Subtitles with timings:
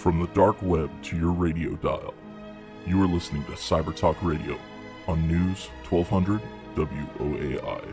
[0.00, 2.14] From the dark web to your radio dial,
[2.86, 4.58] you are listening to Cyber Talk Radio
[5.06, 6.40] on News 1200
[6.74, 7.92] WOAI.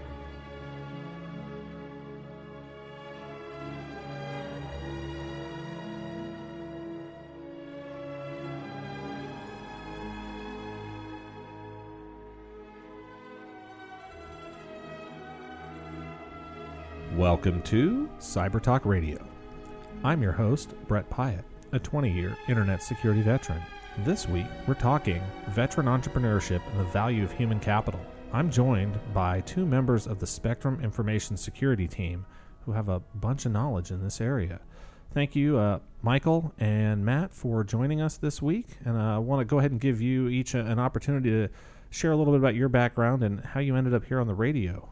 [17.17, 19.17] Welcome to Cyber Talk Radio.
[20.05, 23.61] I'm your host, Brett Pyatt, a 20 year internet security veteran.
[23.99, 27.99] This week, we're talking veteran entrepreneurship and the value of human capital.
[28.31, 32.25] I'm joined by two members of the Spectrum Information Security team
[32.65, 34.59] who have a bunch of knowledge in this area.
[35.13, 38.67] Thank you, uh, Michael and Matt, for joining us this week.
[38.85, 41.49] And uh, I want to go ahead and give you each a, an opportunity to
[41.89, 44.33] share a little bit about your background and how you ended up here on the
[44.33, 44.89] radio.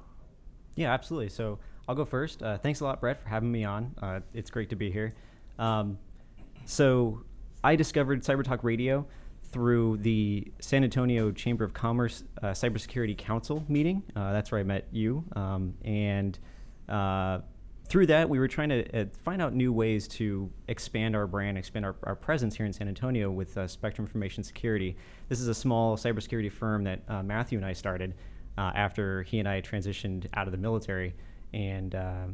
[0.76, 1.30] Yeah, absolutely.
[1.30, 2.42] So I'll go first.
[2.42, 3.94] Uh, thanks a lot, Brett, for having me on.
[4.02, 5.14] Uh, it's great to be here.
[5.60, 6.00] Um,
[6.66, 7.24] so
[7.64, 9.08] I discovered Cyber Talk Radio
[9.52, 14.04] through the San Antonio Chamber of Commerce uh, Cybersecurity Council meeting.
[14.16, 15.24] Uh, that's where I met you.
[15.36, 16.38] Um, and
[16.90, 17.40] uh,
[17.88, 21.58] through that, we were trying to uh, find out new ways to expand our brand,
[21.58, 24.98] expand our, our presence here in San Antonio with Spectrum Information Security.
[25.30, 28.16] This is a small cybersecurity firm that Matthew and I started
[28.58, 31.14] after he and I transitioned out of the military
[31.56, 32.26] and uh,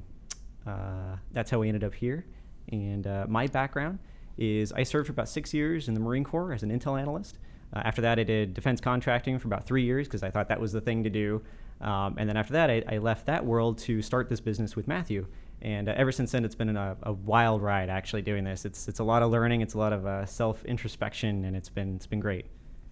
[0.66, 2.26] uh, that's how we ended up here.
[2.72, 4.00] And uh, my background
[4.38, 7.38] is I served for about six years in the Marine Corps as an intel analyst.
[7.74, 10.60] Uh, after that, I did defense contracting for about three years because I thought that
[10.60, 11.42] was the thing to do.
[11.80, 14.88] Um, and then after that, I, I, left that world to start this business with
[14.88, 15.26] Matthew.
[15.64, 18.66] And uh, ever since then, it's been a, a, wild ride actually doing this.
[18.66, 21.70] It's it's a lot of learning, it's a lot of uh, self introspection, and it's
[21.70, 22.46] been it's been great.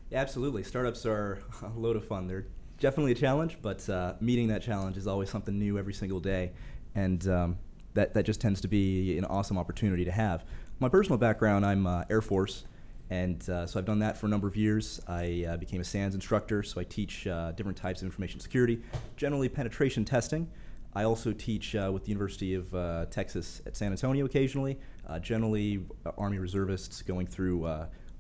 [0.10, 0.64] Yeah, absolutely.
[0.64, 2.28] Startups are a load of fun.
[2.28, 2.48] They're
[2.80, 6.52] definitely a challenge, but uh, meeting that challenge is always something new every single day,
[6.96, 7.58] and um,
[7.94, 10.46] that that just tends to be an awesome opportunity to have.
[10.82, 12.64] My personal background, I'm uh, Air Force,
[13.10, 15.02] and uh, so I've done that for a number of years.
[15.10, 18.80] I uh, became a SANS instructor, so I teach uh, different types of information security,
[19.18, 20.50] generally penetration testing.
[20.96, 22.72] I also teach uh, with the University of
[23.10, 24.80] Texas at San Antonio occasionally,
[25.22, 25.84] generally
[26.18, 27.68] Army reservists going through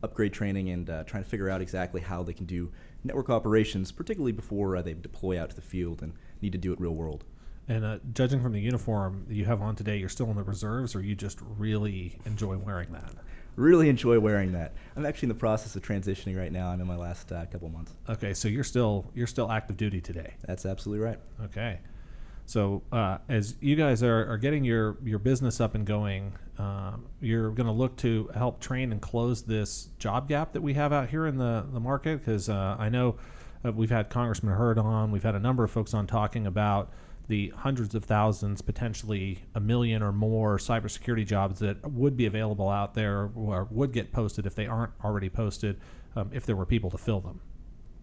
[0.03, 2.69] upgrade training and trying to figure out exactly how they can do
[3.05, 6.73] network operations, particularly before uh, they deploy out to the field and need to do
[6.73, 7.23] it real world.
[7.69, 10.43] And uh, judging from the uniform that you have on today, you're still in the
[10.43, 13.13] reserves, or you just really enjoy wearing that?
[13.55, 14.73] Really enjoy wearing that.
[14.95, 16.69] I'm actually in the process of transitioning right now.
[16.69, 17.93] I'm in my last uh, couple months.
[18.09, 20.33] Okay, so you're still you're still active duty today.
[20.47, 21.19] That's absolutely right.
[21.45, 21.79] Okay.
[22.49, 27.05] So uh, as you guys are, are getting your, your business up and going, um,
[27.21, 30.91] you're going to look to help train and close this job gap that we have
[30.91, 32.17] out here in the, the market.
[32.17, 33.17] Because uh, I know
[33.63, 36.91] uh, we've had Congressman Hurd on, we've had a number of folks on talking about
[37.29, 42.67] the hundreds of thousands, potentially a million or more cybersecurity jobs that would be available
[42.67, 45.79] out there or would get posted if they aren't already posted,
[46.17, 47.39] um, if there were people to fill them.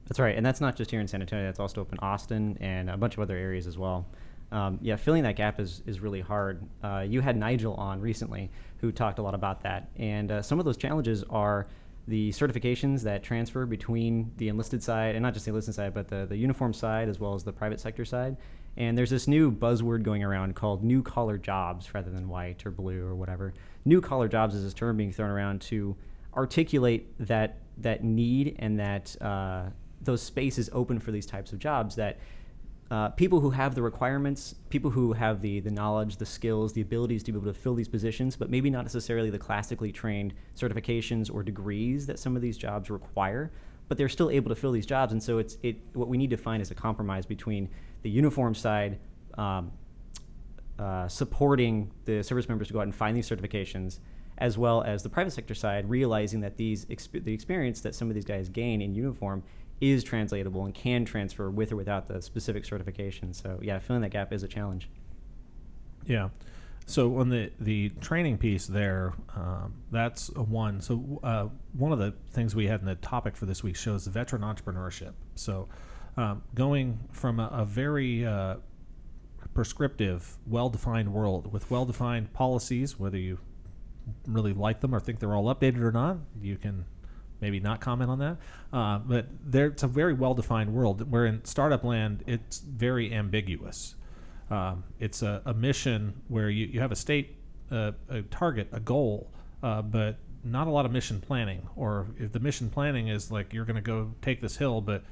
[0.06, 1.44] That's right, and that's not just here in San Antonio.
[1.44, 4.06] That's also up in Austin and a bunch of other areas as well
[4.52, 6.62] um, yeah, filling that gap is, is really hard.
[6.82, 9.90] Uh, you had Nigel on recently who talked a lot about that.
[9.96, 11.66] And uh, some of those challenges are
[12.06, 16.08] the certifications that transfer between the enlisted side, and not just the enlisted side, but
[16.08, 18.36] the, the uniform side as well as the private sector side.
[18.76, 22.70] And there's this new buzzword going around called new collar jobs rather than white or
[22.70, 23.54] blue or whatever.
[23.84, 25.96] New collar jobs is this term being thrown around to
[26.34, 29.64] articulate that, that need and that uh,
[30.02, 32.18] those spaces open for these types of jobs that
[32.90, 36.80] uh, people who have the requirements, people who have the, the knowledge, the skills, the
[36.80, 40.32] abilities to be able to fill these positions, but maybe not necessarily the classically trained
[40.56, 43.50] certifications or degrees that some of these jobs require,
[43.88, 45.12] but they're still able to fill these jobs.
[45.12, 47.68] And so it's it what we need to find is a compromise between
[48.02, 48.98] the uniform side
[49.36, 49.72] um,
[50.78, 53.98] uh, supporting the service members to go out and find these certifications,
[54.38, 58.08] as well as the private sector side realizing that these exp- the experience that some
[58.08, 59.42] of these guys gain in uniform
[59.80, 63.32] is translatable and can transfer with or without the specific certification.
[63.32, 64.88] So yeah, filling that gap is a challenge.
[66.06, 66.28] Yeah.
[66.86, 70.80] So on the the training piece there, um, that's one.
[70.80, 74.06] So uh, one of the things we had in the topic for this week shows
[74.06, 75.12] veteran entrepreneurship.
[75.34, 75.68] So
[76.16, 78.56] um, going from a, a very uh,
[79.54, 83.38] prescriptive, well-defined world with well-defined policies, whether you
[84.26, 86.84] really like them or think they're all updated or not, you can
[87.40, 88.36] maybe not comment on that.
[88.72, 91.10] Uh, but there, it's a very well defined world.
[91.10, 93.94] Where in startup land, it's very ambiguous.
[94.50, 97.36] Um, it's a, a, mission where you, you have a state,
[97.70, 99.32] uh, a target, a goal,
[99.62, 101.68] uh, but not a lot of mission planning.
[101.74, 105.02] Or if the mission planning is like you're going to go take this hill, but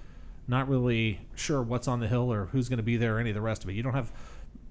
[0.46, 3.30] not really sure what's on the hill or who's going to be there or any
[3.30, 3.74] of the rest of it.
[3.74, 4.12] You don't have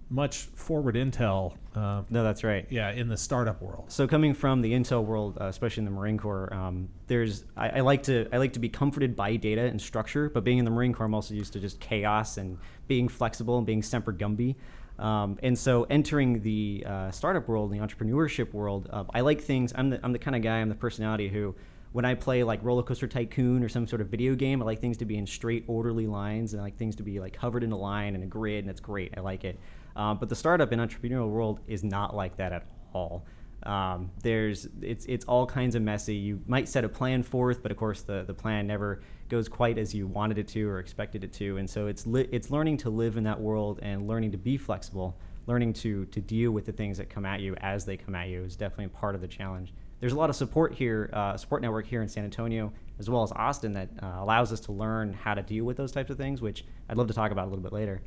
[0.10, 1.56] much forward intel.
[1.74, 2.68] Uh, No, that's right.
[2.70, 3.86] yeah, in the startup world.
[3.92, 7.70] So coming from the intel world, uh, especially in the Marine Corps, um, there's I,
[7.70, 10.30] I like to I like to be comforted by data and structure.
[10.30, 13.58] But being in the Marine Corps, I'm also used to just chaos and being flexible
[13.58, 14.56] and being semper gumby.
[15.00, 19.74] Um, and so entering the uh, startup world, the entrepreneurship world, uh, I like things.
[19.76, 20.58] I'm the I'm the kind of guy.
[20.60, 21.56] I'm the personality who.
[21.94, 24.82] When I play like Roller Coaster Tycoon or some sort of video game, I like
[24.82, 27.64] things to be in straight, orderly lines, and I like things to be like covered
[27.64, 29.14] in a line and a grid, and it's great.
[29.16, 29.60] I like it.
[29.96, 33.28] Um, but the startup and entrepreneurial world is not like that at all.
[33.62, 36.16] Um, there's it's it's all kinds of messy.
[36.16, 39.78] You might set a plan forth, but of course the, the plan never goes quite
[39.78, 41.58] as you wanted it to or expected it to.
[41.58, 44.58] And so it's li- it's learning to live in that world and learning to be
[44.58, 45.16] flexible,
[45.46, 48.30] learning to to deal with the things that come at you as they come at
[48.30, 49.76] you is definitely part of the challenge.
[50.04, 53.24] There's a lot of support here, uh, support network here in San Antonio as well
[53.24, 56.18] as Austin that uh, allows us to learn how to deal with those types of
[56.18, 58.02] things, which I'd love to talk about a little bit later.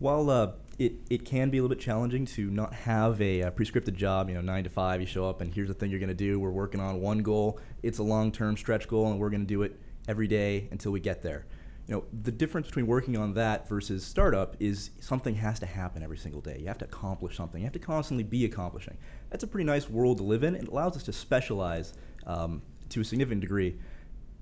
[0.00, 0.50] While uh,
[0.80, 4.28] it, it can be a little bit challenging to not have a, uh prescripted job,
[4.28, 6.12] you know, nine to five, you show up and here's the thing you're going to
[6.12, 6.40] do.
[6.40, 7.60] We're working on one goal.
[7.84, 9.78] It's a long term stretch goal and we're going to do it
[10.08, 11.46] every day until we get there.
[11.86, 16.02] You know, the difference between working on that versus startup is something has to happen
[16.02, 16.56] every single day.
[16.60, 17.60] You have to accomplish something.
[17.60, 18.96] You have to constantly be accomplishing.
[19.30, 20.54] That's a pretty nice world to live in.
[20.54, 21.92] It allows us to specialize
[22.26, 23.76] um, to a significant degree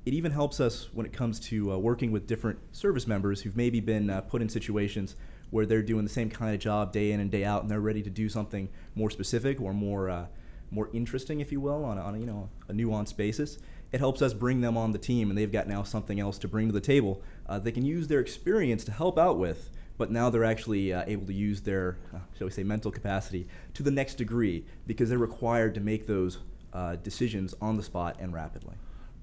[0.04, 3.56] it even helps us when it comes to uh, working with different service members who've
[3.56, 5.14] maybe been uh, put in situations
[5.50, 7.80] where they're doing the same kind of job day in and day out, and they're
[7.80, 10.26] ready to do something more specific or more uh,
[10.70, 13.58] more interesting, if you will, on on you know a nuanced basis.
[13.92, 16.48] It helps us bring them on the team, and they've got now something else to
[16.48, 17.22] bring to the table.
[17.46, 21.04] Uh, they can use their experience to help out with, but now they're actually uh,
[21.06, 25.10] able to use their, uh, shall we say, mental capacity to the next degree because
[25.10, 26.38] they're required to make those
[26.72, 28.74] uh, decisions on the spot and rapidly.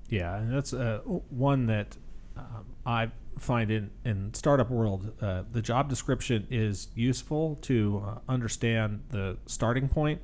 [0.08, 1.98] Yeah, and that's uh, one that
[2.38, 2.42] uh,
[2.86, 5.14] I find in in startup world.
[5.22, 10.22] Uh, the job description is useful to understand the starting point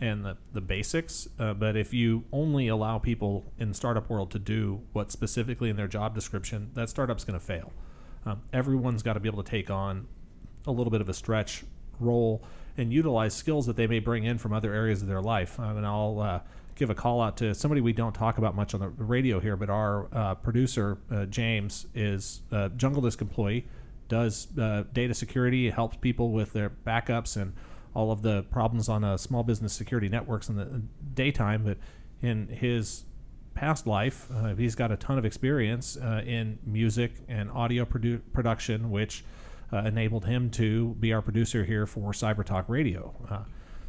[0.00, 1.28] and the, the basics.
[1.38, 5.76] Uh, but if you only allow people in startup world to do what's specifically in
[5.76, 7.72] their job description, that startup's going to fail.
[8.24, 10.06] Um, everyone's got to be able to take on
[10.66, 11.64] a little bit of a stretch
[12.00, 12.42] role
[12.76, 15.58] and utilize skills that they may bring in from other areas of their life.
[15.58, 16.40] Um, and I'll uh,
[16.74, 19.56] give a call out to somebody we don't talk about much on the radio here,
[19.56, 23.66] but our uh, producer uh, James is a Jungle Disk employee,
[24.08, 27.54] does uh, data security, helps people with their backups and
[27.96, 30.82] all of the problems on uh, small business security networks in the
[31.14, 31.64] daytime.
[31.64, 31.78] But
[32.20, 33.04] in his
[33.54, 38.20] past life, uh, he's got a ton of experience uh, in music and audio produ-
[38.34, 39.24] production, which
[39.72, 43.14] uh, enabled him to be our producer here for Cyber Talk Radio.
[43.30, 43.44] Uh,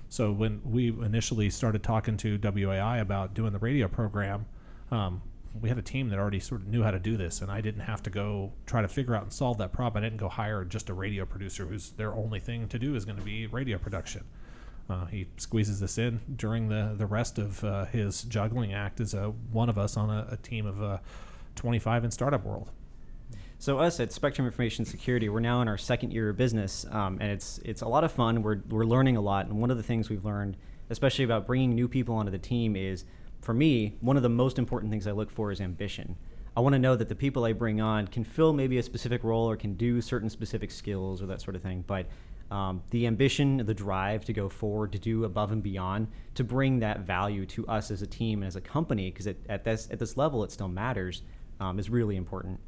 [0.08, 4.46] so when we initially started talking to WOAI about doing the radio program,
[4.90, 5.22] um,
[5.62, 7.62] we had a team that already sort of knew how to do this, and I
[7.62, 10.04] didn't have to go try to figure out and solve that problem.
[10.04, 13.06] I didn't go hire just a radio producer whose their only thing to do is
[13.06, 14.24] going to be radio production.
[14.90, 19.14] Uh, he squeezes this in during the the rest of uh, his juggling act as
[19.14, 20.98] a one of us on a, a team of uh,
[21.56, 22.70] 25 in startup world.
[23.60, 27.18] So us at Spectrum Information Security, we're now in our second year of business, um,
[27.20, 28.44] and it's it's a lot of fun.
[28.44, 30.58] We're we're learning a lot, and one of the things we've learned,
[30.90, 33.04] especially about bringing new people onto the team, is
[33.48, 36.18] for me one of the most important things I look for is ambition.
[36.58, 39.24] I want to know that the people I bring on can fill maybe a specific
[39.24, 42.08] role or can do certain specific skills or that sort of thing, but
[42.52, 46.80] um, the ambition, the drive to go forward, to do above and beyond, to bring
[46.80, 49.98] that value to us as a team and as a company, because at this at
[49.98, 51.22] this level it still matters,
[51.62, 52.60] um, is really important.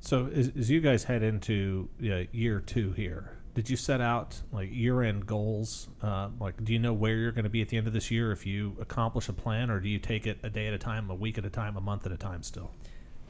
[0.00, 4.40] So as, as you guys head into uh, year two here, did you set out
[4.52, 5.88] like year-end goals?
[6.02, 8.10] Uh, like, do you know where you're going to be at the end of this
[8.10, 10.78] year if you accomplish a plan, or do you take it a day at a
[10.78, 12.42] time, a week at a time, a month at a time?
[12.42, 12.70] Still,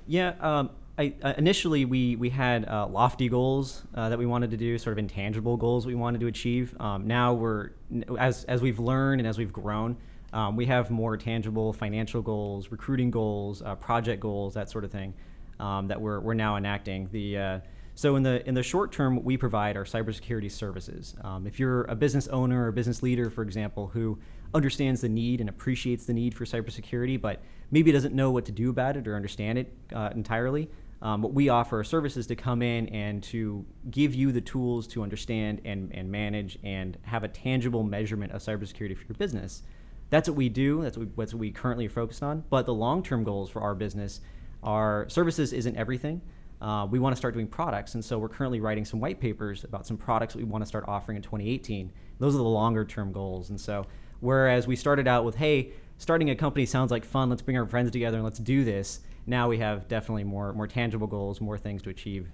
[0.06, 4.50] Yeah, um, I, uh, initially we we had uh, lofty goals uh, that we wanted
[4.52, 6.74] to do, sort of intangible goals we wanted to achieve.
[6.80, 7.70] Um, now we're
[8.18, 9.96] as as we've learned and as we've grown,
[10.32, 14.92] um, we have more tangible financial goals, recruiting goals, uh, project goals, that sort of
[14.92, 15.14] thing
[15.58, 17.08] um, that we're we're now enacting.
[17.10, 17.60] The uh,
[17.94, 21.14] so in the in the short term, we provide our cybersecurity services.
[21.22, 24.18] Um, if you're a business owner or a business leader, for example, who
[24.52, 28.52] understands the need and appreciates the need for cybersecurity, but maybe doesn't know what to
[28.52, 30.70] do about it or understand it uh, entirely,
[31.04, 34.86] um, what we offer are services to come in and to give you the tools
[34.88, 39.62] to understand and, and manage and have a tangible measurement of cybersecurity for your business.
[40.08, 40.82] That's what we do.
[40.82, 42.44] That's what we, what we currently are focused on.
[42.48, 44.20] But the long-term goals for our business
[44.62, 46.22] are services isn't everything.
[46.64, 49.64] Uh, we want to start doing products, and so we're currently writing some white papers
[49.64, 51.92] about some products we want to start offering in 2018.
[52.18, 53.84] Those are the longer-term goals, and so
[54.20, 57.28] whereas we started out with, hey, starting a company sounds like fun.
[57.28, 59.00] Let's bring our friends together and let's do this.
[59.26, 62.28] Now we have definitely more more tangible goals, more things to achieve.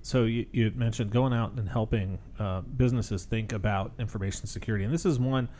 [0.00, 4.94] so you, you mentioned going out and helping uh, businesses think about information security, and
[4.94, 5.50] this is one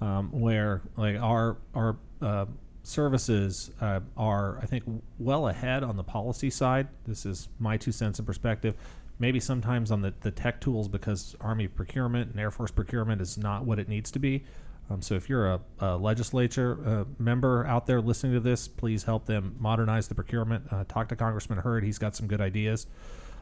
[0.00, 2.46] um, where like our our uh,
[2.82, 4.84] services uh, are, I think,
[5.18, 6.88] well ahead on the policy side.
[7.06, 8.74] This is my two cents in perspective.
[9.18, 13.38] Maybe sometimes on the, the tech tools because Army procurement and Air Force procurement is
[13.38, 14.44] not what it needs to be.
[14.90, 19.04] Um, so if you're a, a legislature uh, member out there listening to this, please
[19.04, 20.64] help them modernize the procurement.
[20.70, 22.86] Uh, talk to Congressman Hurd; he's got some good ideas.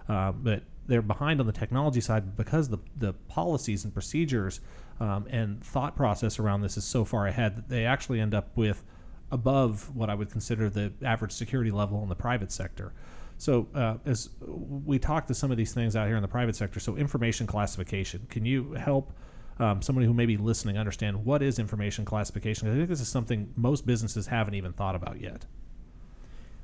[0.08, 4.60] Uh, but they're behind on the technology side because the the policies and procedures
[4.98, 8.56] um, and thought process around this is so far ahead that they actually end up
[8.56, 8.82] with
[9.30, 12.92] above what I would consider the average security level in the private sector.
[13.38, 16.56] So, uh, as we talk to some of these things out here in the private
[16.56, 19.12] sector, so information classification, can you help
[19.58, 22.68] um, somebody who may be listening understand what is information classification?
[22.68, 25.46] I think this is something most businesses haven't even thought about yet.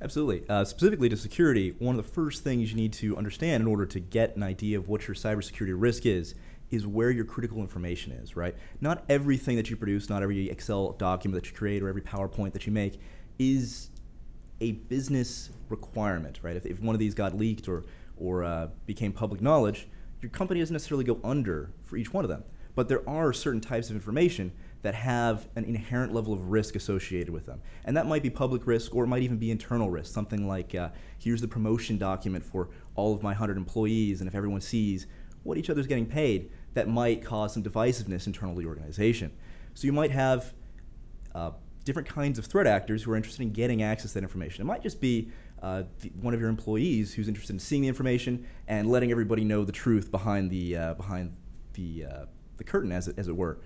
[0.02, 0.46] Absolutely.
[0.49, 3.87] Uh, specifically to security, one of the first things you need to understand in order
[3.87, 6.35] to get an idea of what your cybersecurity risk is
[6.70, 8.54] is where your critical information is, right?
[8.80, 12.52] Not everything that you produce, not every Excel document that you create or every PowerPoint
[12.52, 13.00] that you make
[13.38, 13.90] is
[14.61, 16.56] a business requirement, right?
[16.56, 17.85] If, if one of these got leaked or,
[18.16, 19.88] or uh, became public knowledge,
[20.20, 22.42] your company doesn't necessarily go under for each one of them.
[22.75, 27.30] But there are certain types of information that have an inherent level of risk associated
[27.30, 27.61] with them.
[27.85, 30.12] And that might be public risk or it might even be internal risk.
[30.12, 34.35] Something like uh, here's the promotion document for all of my 100 employees, and if
[34.35, 35.06] everyone sees
[35.47, 39.33] what each other's getting paid, that might cause some divisiveness internally the organization.
[39.75, 40.53] So you might have
[41.35, 41.53] uh,
[41.85, 44.62] different kinds of threat actors who are interested in getting access to that information.
[44.62, 45.31] It might just be
[45.62, 49.45] uh, the, one of your employees who's interested in seeing the information and letting everybody
[49.45, 51.35] know the truth behind the uh, behind
[51.75, 52.25] the uh,
[52.57, 53.59] the curtain, as it, as it were.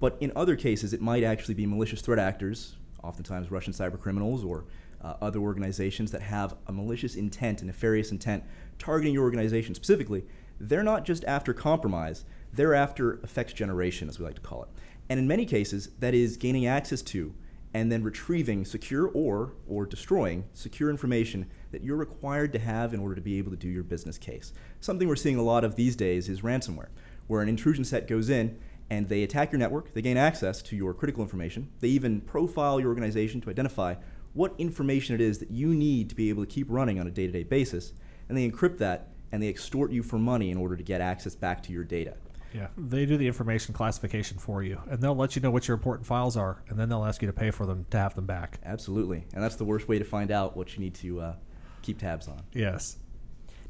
[0.00, 4.44] But in other cases, it might actually be malicious threat actors, oftentimes Russian cyber criminals
[4.44, 4.64] or
[5.02, 8.44] uh, other organizations that have a malicious intent, a nefarious intent,
[8.78, 10.24] targeting your organization specifically.
[10.60, 14.68] They're not just after compromise; they're after effects generation, as we like to call it.
[15.08, 17.34] And in many cases, that is gaining access to
[17.74, 23.00] and then retrieving secure or or destroying secure information that you're required to have in
[23.00, 24.52] order to be able to do your business case.
[24.80, 26.88] Something we're seeing a lot of these days is ransomware,
[27.26, 28.58] where an intrusion set goes in
[28.90, 32.80] and they attack your network, they gain access to your critical information, they even profile
[32.80, 33.94] your organization to identify
[34.32, 37.10] what information it is that you need to be able to keep running on a
[37.10, 37.92] day-to-day basis,
[38.28, 41.34] and they encrypt that and they extort you for money in order to get access
[41.34, 42.14] back to your data.
[42.54, 45.74] Yeah, they do the information classification for you, and they'll let you know what your
[45.74, 48.24] important files are, and then they'll ask you to pay for them to have them
[48.24, 48.58] back.
[48.64, 51.34] Absolutely, and that's the worst way to find out what you need to uh,
[51.82, 52.40] keep tabs on.
[52.52, 52.96] Yes.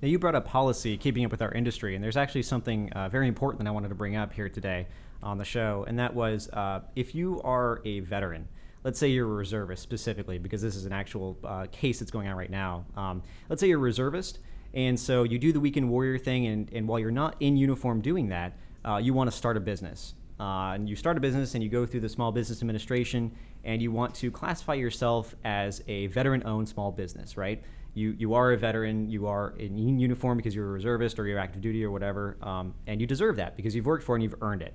[0.01, 3.09] Now, you brought up policy, keeping up with our industry, and there's actually something uh,
[3.09, 4.87] very important that I wanted to bring up here today
[5.25, 8.47] on the show, and that was uh, if you are a veteran,
[8.85, 12.29] let's say you're a reservist specifically, because this is an actual uh, case that's going
[12.29, 12.85] on right now.
[12.97, 14.39] Um, let's say you're a reservist,
[14.75, 18.01] and so you do the weekend warrior thing, and, and while you're not in uniform
[18.01, 20.15] doing that, uh, you want to start a business.
[20.41, 23.33] Uh, and you start a business and you go through the Small Business Administration
[23.65, 27.63] and you want to classify yourself as a veteran owned small business, right?
[27.95, 31.41] You, you are a veteran, you are in uniform because you're a reservist or you're
[31.41, 34.23] active duty or whatever, um, and you deserve that because you've worked for it and
[34.23, 34.75] you've earned it.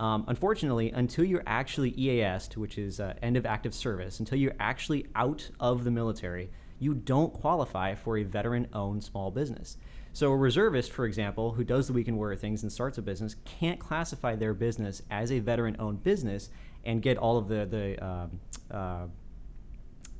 [0.00, 4.56] Um, unfortunately, until you're actually EAS, which is uh, end of active service, until you're
[4.58, 9.76] actually out of the military, you don't qualify for a veteran owned small business.
[10.12, 13.34] So a reservist, for example, who does the weekend warrior things and starts a business,
[13.44, 16.50] can't classify their business as a veteran-owned business
[16.84, 18.40] and get all of the the um,
[18.70, 19.06] uh,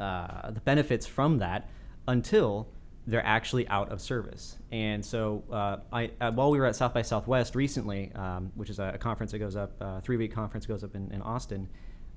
[0.02, 1.68] uh, the benefits from that
[2.08, 2.68] until
[3.06, 4.56] they're actually out of service.
[4.72, 8.70] And so, uh, I, uh, while we were at South by Southwest recently, um, which
[8.70, 11.20] is a, conference that goes up, a uh, three week conference goes up in, in
[11.22, 11.68] Austin,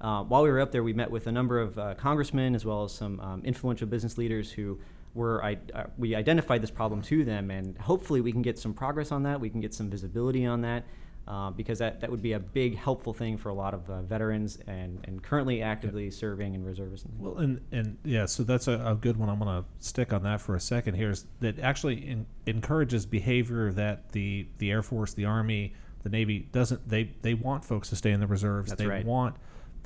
[0.02, 2.66] uh, while we were up there, we met with a number of uh, congressmen as
[2.66, 4.80] well as some um, influential business leaders who
[5.14, 5.56] we're, uh,
[5.98, 9.40] we identified this problem to them, and hopefully we can get some progress on that.
[9.40, 10.86] We can get some visibility on that.
[11.28, 14.02] Uh, because that, that would be a big helpful thing for a lot of uh,
[14.04, 16.10] veterans and, and currently actively yeah.
[16.10, 17.06] serving in reservists.
[17.20, 19.28] Well, and, and yeah, so that's a, a good one.
[19.28, 21.10] I'm going to stick on that for a second here.
[21.10, 25.74] Is that actually in, encourages behavior that the, the Air Force, the Army,
[26.04, 26.88] the Navy doesn't.
[26.88, 28.70] They they want folks to stay in the reserves.
[28.70, 29.06] That's they right.
[29.06, 29.36] want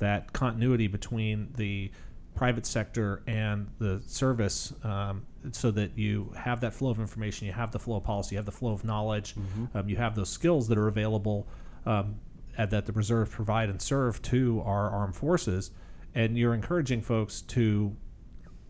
[0.02, 1.90] that continuity between the
[2.34, 7.52] private sector and the service um, so that you have that flow of information, you
[7.52, 9.76] have the flow of policy, you have the flow of knowledge, mm-hmm.
[9.76, 11.46] um, you have those skills that are available
[11.86, 12.16] um,
[12.56, 15.70] that the reserves provide and serve to our armed forces.
[16.14, 17.96] And you're encouraging folks to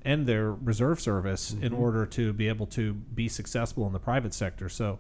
[0.05, 1.65] end their reserve service mm-hmm.
[1.65, 4.69] in order to be able to be successful in the private sector.
[4.69, 4.99] So,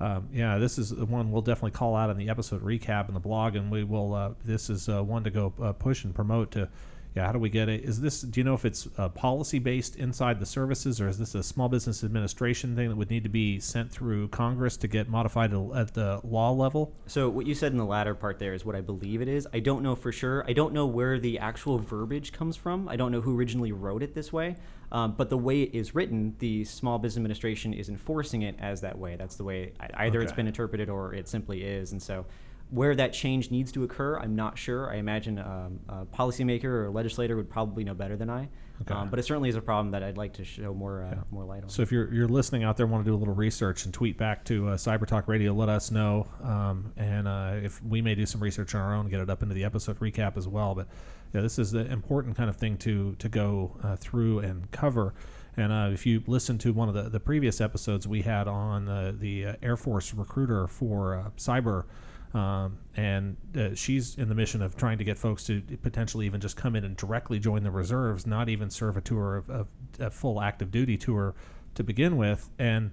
[0.00, 3.14] um, yeah, this is the one we'll definitely call out in the episode recap in
[3.14, 4.14] the blog, and we will.
[4.14, 6.68] Uh, this is uh, one to go uh, push and promote to
[7.16, 7.84] yeah, how do we get it?
[7.84, 8.20] Is this?
[8.20, 11.42] Do you know if it's uh, policy based inside the services, or is this a
[11.42, 15.52] small business administration thing that would need to be sent through Congress to get modified
[15.74, 16.94] at the law level?
[17.06, 19.48] So what you said in the latter part there is what I believe it is.
[19.52, 20.44] I don't know for sure.
[20.46, 22.88] I don't know where the actual verbiage comes from.
[22.88, 24.56] I don't know who originally wrote it this way.
[24.92, 28.80] Um, but the way it is written, the Small Business Administration is enforcing it as
[28.80, 29.16] that way.
[29.16, 31.92] That's the way either it's been interpreted or it simply is.
[31.92, 32.26] And so,
[32.70, 34.90] where that change needs to occur, I'm not sure.
[34.90, 38.48] I imagine um, a policymaker or a legislator would probably know better than I.
[38.82, 38.94] Okay.
[38.94, 41.22] Um, but it certainly is a problem that I'd like to show more uh, Yeah.
[41.30, 41.68] more light on.
[41.68, 44.16] So if you're you're listening out there, want to do a little research and tweet
[44.16, 48.14] back to uh, Cyber Talk Radio, let us know, um, and uh, if we may
[48.14, 50.74] do some research on our own, get it up into the episode recap as well.
[50.74, 50.88] But
[51.34, 55.12] yeah, this is the important kind of thing to to go uh, through and cover.
[55.58, 58.88] And uh, if you listen to one of the, the previous episodes we had on
[58.88, 61.84] uh, the uh, Air Force recruiter for uh, cyber,
[62.32, 66.40] um, and uh, she's in the mission of trying to get folks to potentially even
[66.40, 69.68] just come in and directly join the reserves, not even serve a tour of, of
[69.98, 71.34] a full active duty tour
[71.74, 72.48] to begin with.
[72.58, 72.92] And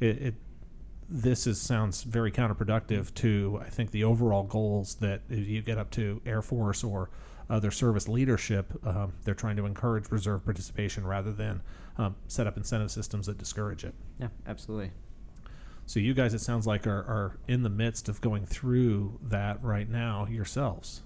[0.00, 0.34] it, it
[1.10, 5.90] this is sounds very counterproductive to I think the overall goals that you get up
[5.92, 7.10] to Air Force or
[7.50, 11.62] other service leadership, um, they're trying to encourage reserve participation rather than
[11.96, 13.94] um, set up incentive systems that discourage it.
[14.20, 14.90] yeah, absolutely.
[15.88, 19.64] So you guys, it sounds like are, are in the midst of going through that
[19.64, 21.00] right now yourselves,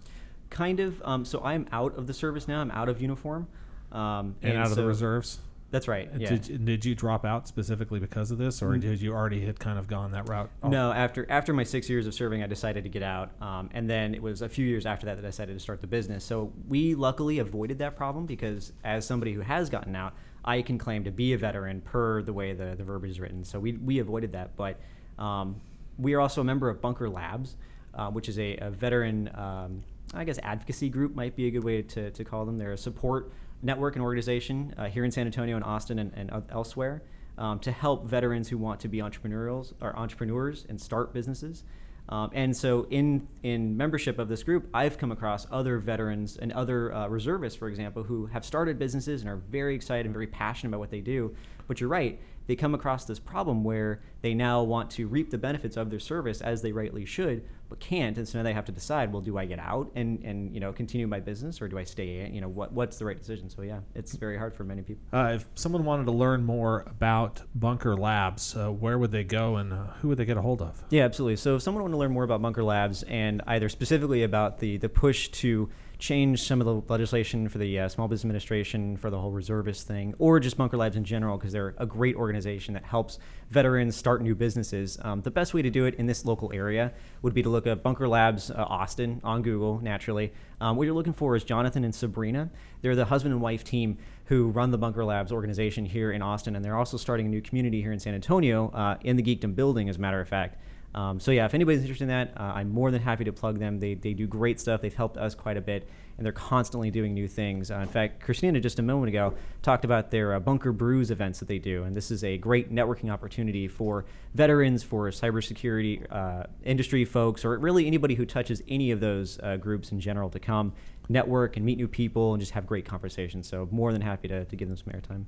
[0.51, 1.01] Kind of.
[1.05, 2.61] Um, so I'm out of the service now.
[2.61, 3.47] I'm out of uniform.
[3.93, 5.39] Um, and, out of the reserves.
[5.71, 6.11] That's right.
[6.19, 6.37] Yeah.
[6.37, 9.79] Did, did you drop out specifically because of this, or did you already had kind
[9.79, 10.51] of gone that route?
[10.63, 13.71] Oh, No, after after my six years of serving, I decided to get out, um,
[13.73, 15.87] and then it was a few years after that that I decided to start the
[15.87, 16.25] business.
[16.25, 20.13] So we luckily avoided that problem because, as somebody who has gotten out,
[20.45, 23.45] I can claim to be a veteran per the way the, the verbiage is written.
[23.45, 24.81] So we we avoided that, but
[25.19, 25.61] um,
[25.99, 27.57] we are also a member of Bunker Labs,
[27.95, 29.83] uh, which is a, a veteran, um,
[30.15, 32.59] I guess, advocacy group might be a good way to, to call them.
[32.59, 33.33] They're a support
[33.63, 37.03] network and organization uh, here in San Antonio and Austin and, and elsewhere
[37.39, 41.65] um, to help veterans who want to be entrepreneurials or entrepreneurs and start businesses.
[42.09, 46.53] Um, and so, in in membership of this group, I've come across other veterans and
[46.53, 50.27] other uh, reservists, for example, who have started businesses and are very excited and very
[50.27, 51.35] passionate about what they do.
[51.69, 55.39] But you're right; they come across this problem where they now want to reap the
[55.39, 58.67] benefits of their service as they rightly should, but can't, and so now they have
[58.67, 61.69] to decide: well, do I get out and and you know continue my business, or
[61.69, 62.35] do I stay in?
[62.35, 63.49] You know, what what's the right decision?
[63.49, 65.03] So yeah, it's very hard for many people.
[65.13, 69.57] Uh, if someone wanted to learn more about Bunker Labs, uh, where would they go
[69.57, 70.85] and uh, who would they get a hold of?
[70.91, 71.37] Yeah, absolutely.
[71.37, 74.77] So if someone want to learn more about Bunker Labs and either specifically about the
[74.77, 75.71] the push to
[76.03, 79.87] change some of the legislation for the uh, Small Business Administration for the whole reservist
[79.87, 83.95] thing, or just Bunker Labs in general, because they're a great organization that helps veterans
[83.95, 84.99] start new businesses.
[85.03, 87.69] Um, the best way to do it in this local area would be to look
[87.69, 90.33] at Bunker Labs uh, Austin on Google, naturally.
[90.61, 92.51] Um, what you're looking for is Jonathan and Sabrina.
[92.81, 96.57] They're the husband and wife team who run the Bunker Labs organization here in Austin,
[96.57, 99.55] and they're also starting a new community here in San Antonio uh, in the Geekdom
[99.55, 100.59] building, as a matter of fact.
[100.95, 103.59] Um, so yeah, if anybody's interested in that, uh, I'm more than happy to plug
[103.59, 103.79] them.
[103.79, 104.83] They, they do great stuff.
[104.83, 107.71] They've helped us quite a bit, and they're constantly doing new things.
[107.71, 111.39] Uh, in fact, Christina just a moment ago talked about their uh, Bunker Brews events
[111.39, 116.45] that they do, and this is a great networking opportunity for veterans, for cybersecurity uh,
[116.63, 120.39] industry folks, or really anybody who touches any of those uh, groups in general to
[120.39, 120.75] come
[121.09, 123.49] network and meet new people and just have great conversations.
[123.49, 125.25] So more than happy to, to give them some airtime.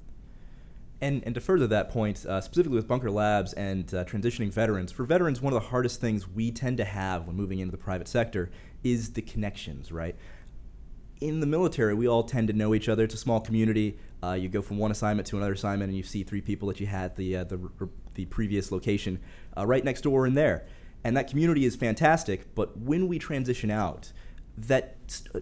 [1.04, 4.90] And, and to further that point, uh, specifically with Bunker Labs and uh, transitioning veterans,
[4.90, 7.76] for veterans, one of the hardest things we tend to have when moving into the
[7.76, 8.50] private sector
[8.82, 10.16] is the connections, right?
[11.20, 13.04] In the military, we all tend to know each other.
[13.04, 13.98] It's a small community.
[14.22, 16.80] Uh, you go from one assignment to another assignment, and you see three people that
[16.80, 17.60] you had the uh, the,
[18.14, 19.20] the previous location
[19.58, 20.64] uh, right next door and there,
[21.04, 22.54] and that community is fantastic.
[22.54, 24.10] But when we transition out,
[24.56, 24.96] that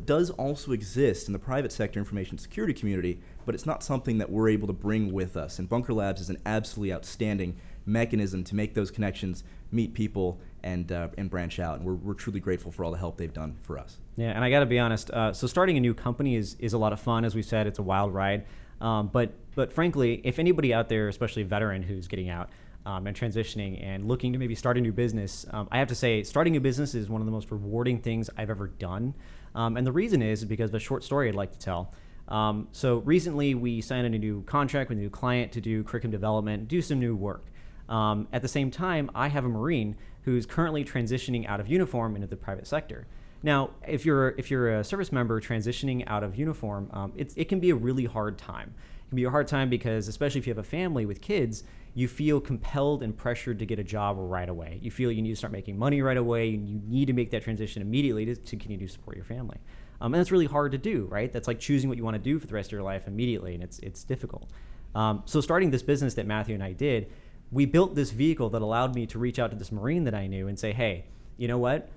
[0.06, 4.30] does also exist in the private sector information security community, but it's not something that
[4.30, 5.58] we're able to bring with us.
[5.58, 10.90] And Bunker Labs is an absolutely outstanding mechanism to make those connections, meet people, and
[10.92, 11.76] uh, and branch out.
[11.76, 13.98] And we're, we're truly grateful for all the help they've done for us.
[14.16, 15.10] Yeah, and I got to be honest.
[15.10, 17.24] Uh, so starting a new company is, is a lot of fun.
[17.24, 18.44] As we said, it's a wild ride.
[18.80, 22.50] Um, but but frankly, if anybody out there, especially a veteran who's getting out
[22.86, 25.94] um, and transitioning and looking to maybe start a new business, um, I have to
[25.94, 29.14] say, starting a business is one of the most rewarding things I've ever done.
[29.54, 31.94] Um, and the reason is because of a short story I'd like to tell.
[32.28, 36.12] Um, so recently, we signed a new contract with a new client to do curriculum
[36.12, 37.46] development, do some new work.
[37.88, 42.14] Um, at the same time, I have a Marine who's currently transitioning out of uniform
[42.14, 43.06] into the private sector.
[43.42, 47.48] Now, if you're if you're a service member transitioning out of uniform, um, it's, it
[47.48, 48.72] can be a really hard time.
[49.04, 51.64] It can be a hard time because, especially if you have a family with kids,
[51.94, 54.78] you feel compelled and pressured to get a job right away.
[54.80, 57.30] You feel you need to start making money right away, and you need to make
[57.32, 59.58] that transition immediately to, to continue to support your family.
[60.00, 61.30] Um, and that's really hard to do, right?
[61.32, 63.54] That's like choosing what you want to do for the rest of your life immediately,
[63.54, 64.50] and it's it's difficult.
[64.94, 67.10] Um, so starting this business that Matthew and I did,
[67.50, 70.26] we built this vehicle that allowed me to reach out to this Marine that I
[70.26, 71.04] knew and say, hey,
[71.36, 71.88] you know what?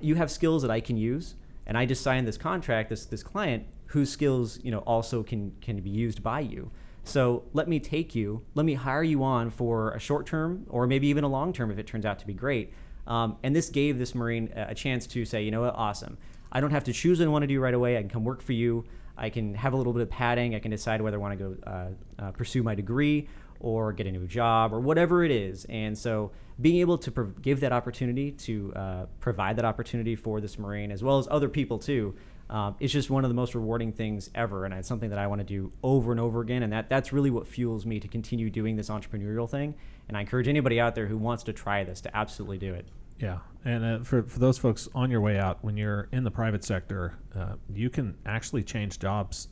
[0.00, 1.34] You have skills that I can use,
[1.66, 5.52] and I just signed this contract, this this client whose skills you know also can
[5.60, 6.70] can be used by you.
[7.04, 10.86] So let me take you, let me hire you on for a short term or
[10.86, 12.72] maybe even a long term if it turns out to be great.
[13.06, 16.18] Um, and this gave this Marine a chance to say, you know what, awesome.
[16.52, 17.96] I don't have to choose what I want to do right away.
[17.96, 18.84] I can come work for you.
[19.16, 20.54] I can have a little bit of padding.
[20.54, 23.28] I can decide whether I want to go uh, uh, pursue my degree
[23.60, 25.66] or get a new job or whatever it is.
[25.66, 30.40] And so being able to pro- give that opportunity to uh, provide that opportunity for
[30.40, 32.14] this Marine as well as other people too
[32.50, 35.28] um, it's just one of the most rewarding things ever, and it's something that I
[35.28, 36.64] want to do over and over again.
[36.64, 39.76] And that that's really what fuels me to continue doing this entrepreneurial thing.
[40.08, 42.88] And I encourage anybody out there who wants to try this to absolutely do it.
[43.20, 46.30] Yeah, and uh, for for those folks on your way out, when you're in the
[46.30, 49.48] private sector, uh, you can actually change jobs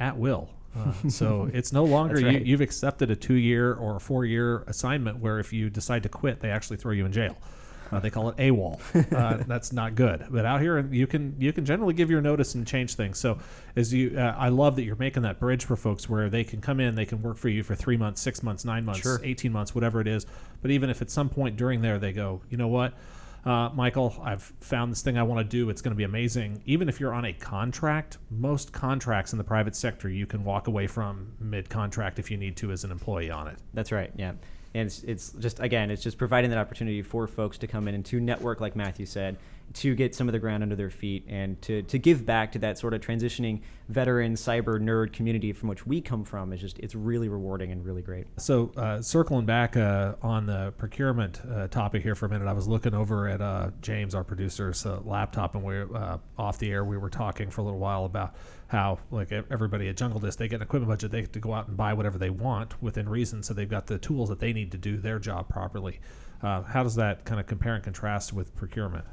[0.00, 0.50] at will.
[0.76, 2.44] Uh, so it's no longer right.
[2.44, 6.02] you, have accepted a two year or a four year assignment where if you decide
[6.02, 7.36] to quit, they actually throw you in jail.
[7.92, 8.80] Uh, they call it AWOL.
[9.10, 10.24] Uh, that's not good.
[10.30, 13.18] But out here, you can you can generally give your notice and change things.
[13.18, 13.38] So
[13.76, 16.60] as you, uh, I love that you're making that bridge for folks where they can
[16.60, 19.20] come in, they can work for you for three months, six months, nine months, sure.
[19.24, 20.26] eighteen months, whatever it is.
[20.62, 22.94] But even if at some point during there they go, you know what.
[23.44, 25.70] Uh, Michael, I've found this thing I want to do.
[25.70, 26.62] It's going to be amazing.
[26.66, 30.68] Even if you're on a contract, most contracts in the private sector you can walk
[30.68, 33.58] away from mid contract if you need to as an employee on it.
[33.74, 34.12] That's right.
[34.16, 34.32] Yeah
[34.74, 37.94] and it's, it's just again it's just providing that opportunity for folks to come in
[37.94, 39.36] and to network like matthew said
[39.72, 42.58] to get some of the ground under their feet and to, to give back to
[42.58, 46.78] that sort of transitioning veteran cyber nerd community from which we come from is just
[46.80, 48.26] it's really rewarding and really great.
[48.38, 52.52] So uh, circling back uh, on the procurement uh, topic here for a minute i
[52.52, 56.84] was looking over at uh, james our producer's laptop and we uh, off the air
[56.84, 58.34] we were talking for a little while about
[58.70, 61.52] how like everybody at Jungle Disk they get an equipment budget they have to go
[61.52, 64.52] out and buy whatever they want within reason so they've got the tools that they
[64.52, 66.00] need to do their job properly
[66.40, 69.04] how does that kind of compare and contrast with procurement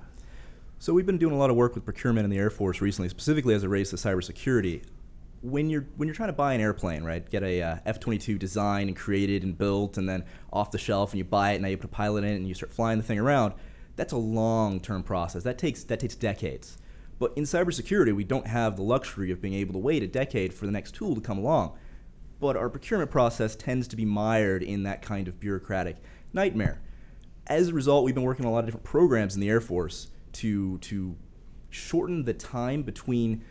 [0.79, 3.09] so we've been doing a lot of work with procurement in the Air Force recently,
[3.09, 4.83] specifically as it relates to cybersecurity.
[5.41, 7.27] When you're when you're trying to buy an airplane, right?
[7.27, 11.17] Get a uh, F-22 designed and created and built, and then off the shelf, and
[11.17, 12.97] you buy it, and now you put a pilot in it, and you start flying
[12.97, 13.53] the thing around.
[13.95, 15.43] That's a long-term process.
[15.43, 16.77] That takes that takes decades.
[17.19, 20.53] But in cybersecurity, we don't have the luxury of being able to wait a decade
[20.53, 21.77] for the next tool to come along.
[22.39, 25.97] But our procurement process tends to be mired in that kind of bureaucratic
[26.33, 26.81] nightmare.
[27.47, 29.61] As a result, we've been working on a lot of different programs in the Air
[29.61, 31.15] Force to to
[31.69, 33.43] shorten the time between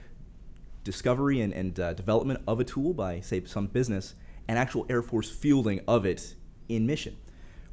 [0.85, 4.14] discovery and, and uh, development of a tool by say some business
[4.46, 6.35] and actual Air Force fielding of it
[6.68, 7.16] in mission.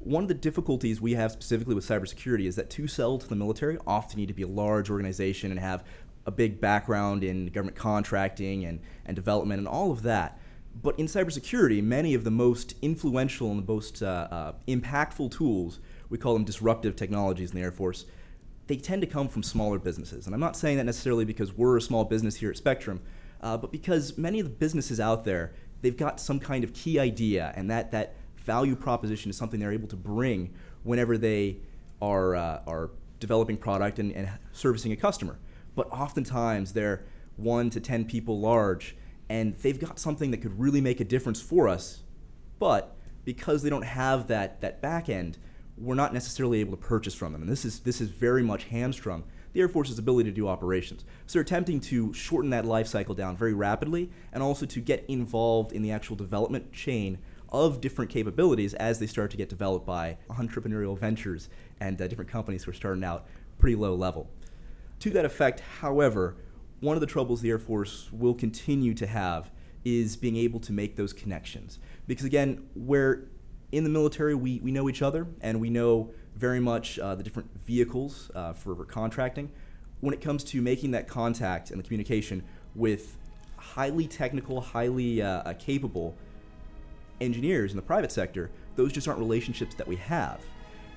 [0.03, 3.35] One of the difficulties we have specifically with cybersecurity is that to sell to the
[3.35, 5.83] military, often need to be a large organization and have
[6.25, 10.39] a big background in government contracting and, and development and all of that.
[10.81, 15.79] But in cybersecurity, many of the most influential and the most uh, uh, impactful tools,
[16.09, 18.05] we call them disruptive technologies in the Air Force,
[18.67, 20.25] they tend to come from smaller businesses.
[20.25, 23.01] And I'm not saying that necessarily because we're a small business here at Spectrum,
[23.41, 26.97] uh, but because many of the businesses out there, they've got some kind of key
[26.97, 30.53] idea, and that, that value proposition is something they're able to bring
[30.83, 31.57] whenever they
[32.01, 35.39] are, uh, are developing product and, and servicing a customer.
[35.75, 38.95] But oftentimes they're one to 10 people large,
[39.29, 42.03] and they've got something that could really make a difference for us.
[42.59, 45.37] But because they don't have that, that back end,
[45.77, 47.41] we're not necessarily able to purchase from them.
[47.41, 51.05] And this is, this is very much hamstrung the Air Force's ability to do operations.
[51.27, 55.05] So they're attempting to shorten that life cycle down very rapidly and also to get
[55.07, 57.19] involved in the actual development chain
[57.53, 62.29] of different capabilities as they start to get developed by entrepreneurial ventures and uh, different
[62.29, 63.27] companies who are starting out
[63.59, 64.29] pretty low level.
[64.99, 66.35] To that effect, however,
[66.79, 69.51] one of the troubles the Air Force will continue to have
[69.85, 71.79] is being able to make those connections.
[72.07, 73.25] Because again, where
[73.71, 77.23] in the military, we, we know each other and we know very much uh, the
[77.23, 79.51] different vehicles uh, for, for contracting.
[79.99, 82.43] When it comes to making that contact and the communication
[82.75, 83.17] with
[83.57, 86.15] highly technical, highly uh, uh capable
[87.21, 90.41] engineers in the private sector, those just aren't relationships that we have.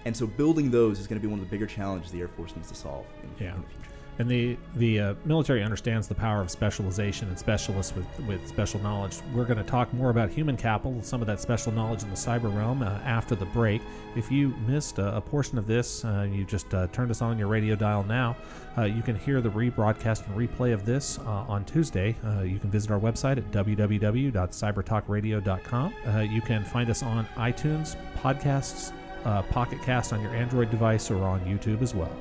[0.04, 2.28] And so building those is going to be one of the bigger challenges the Air
[2.28, 3.54] Force needs to solve in, yeah.
[3.54, 3.95] in the future.
[4.18, 8.80] And the the uh, military understands the power of specialization and specialists with, with special
[8.80, 9.18] knowledge.
[9.34, 12.16] We're going to talk more about human capital, some of that special knowledge in the
[12.16, 13.82] cyber realm uh, after the break.
[14.14, 17.38] If you missed a, a portion of this, uh, you just uh, turned us on
[17.38, 18.36] your radio dial now.
[18.78, 22.14] Uh, you can hear the rebroadcast and replay of this uh, on Tuesday.
[22.44, 25.94] you can visit our website at www.cybertalkradio.com.
[26.30, 28.92] you can find us on iTunes, podcasts,
[29.50, 32.14] Pocket Cast on your Android device, or on YouTube as well.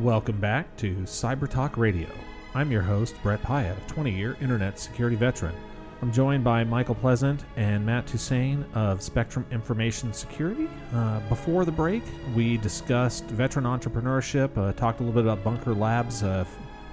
[0.00, 2.08] Welcome back to Cyber Talk Radio.
[2.54, 5.54] I'm your host, Brett Pyatt, a 20 year internet security veteran.
[6.02, 10.68] I'm joined by Michael Pleasant and Matt Toussaint of Spectrum Information Security.
[10.92, 12.02] Uh, before the break,
[12.34, 16.22] we discussed veteran entrepreneurship, uh, talked a little bit about Bunker Labs.
[16.22, 16.44] Uh,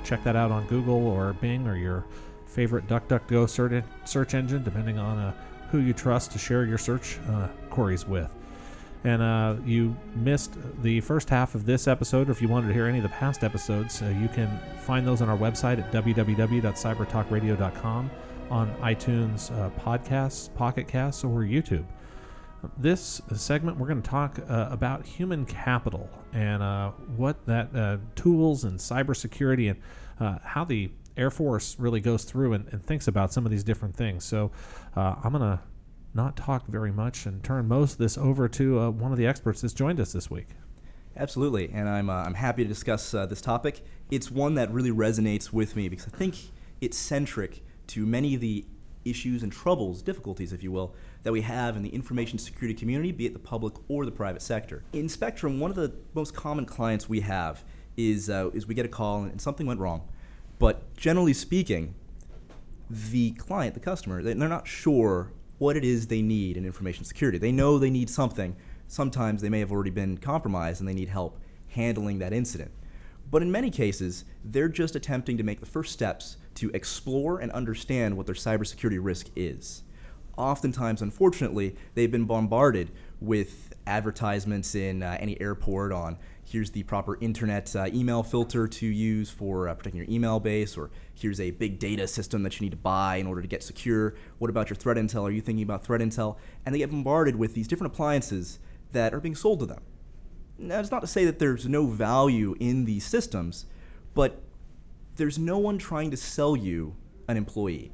[0.06, 2.06] check that out on Google or Bing or your
[2.46, 3.50] favorite DuckDuckGo
[4.06, 5.34] search, engine, depending on uh,
[5.72, 8.30] who you trust to share your search uh, queries with.
[9.04, 12.74] And uh, you missed the first half of this episode, or if you wanted to
[12.74, 15.92] hear any of the past episodes, uh, you can find those on our website at
[15.92, 18.12] www.cybertalkradio.com,
[18.50, 21.84] on iTunes uh, podcasts, Pocket Casts, or YouTube.
[22.78, 27.98] This segment, we're going to talk uh, about human capital and uh, what that uh,
[28.16, 29.82] tools and cybersecurity and
[30.46, 33.98] how the Air Force really goes through and, and, thinks about some of these different
[33.98, 34.24] things.
[34.24, 34.52] So
[34.96, 35.60] I'm going to
[36.13, 39.26] not talk very much and turn most of this over to uh, one of the
[39.26, 40.49] experts that's joined us this week.
[41.15, 43.84] Absolutely, and I'm, uh, I'm happy to discuss uh, this topic.
[44.10, 46.36] It's one that really resonates with me because I think
[46.82, 48.65] it's centric to many of the
[49.06, 53.12] issues and troubles, difficulties, if you will, that we have in the information security community,
[53.12, 54.84] be it the public or the private sector.
[54.93, 57.63] In Spectrum, one of the most common clients we have
[57.97, 60.08] is, uh, is we get a call and something went wrong.
[60.58, 61.95] But generally speaking,
[62.89, 67.38] the client, the customer, they're not sure what it is they need in information security.
[67.38, 68.56] They know they need something.
[68.88, 71.39] Sometimes they may have already been compromised and they need help
[71.70, 72.72] handling that incident.
[73.32, 77.52] But in many cases, they're just attempting to make the first steps to explore and
[77.52, 79.84] understand what their cybersecurity risk is.
[80.38, 86.18] Oftentimes, unfortunately, they've been bombarded with advertisements in uh, any airport on
[86.54, 90.78] here's the proper internet uh, email filter to use for uh, protecting your email base,
[90.78, 93.63] or here's a big data system that you need to buy in order to get
[93.63, 94.13] secure.
[94.38, 95.24] What about your threat intel?
[95.24, 96.38] Are you thinking about threat intel?
[96.63, 98.60] And they get bombarded with these different appliances
[98.92, 99.82] that are being sold to them.
[100.60, 103.66] Now, it's not to say that there's no value in these systems,
[104.13, 104.44] but
[105.16, 106.96] there's no one trying to sell you
[107.28, 107.94] an employee.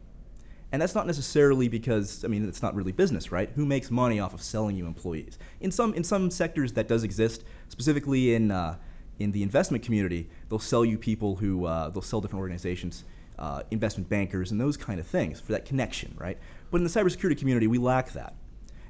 [0.72, 3.50] And that's not necessarily because I mean it's not really business, right?
[3.56, 5.40] Who makes money off of selling you employees?
[5.62, 8.78] In some in some sectors that does exist, specifically in uh,
[9.18, 13.04] in the investment community, they'll sell you people who uh, they'll sell different organizations,
[13.40, 16.38] uh, investment bankers, and those kind of things for that connection, right?
[16.70, 18.36] But in the cybersecurity community, we lack that.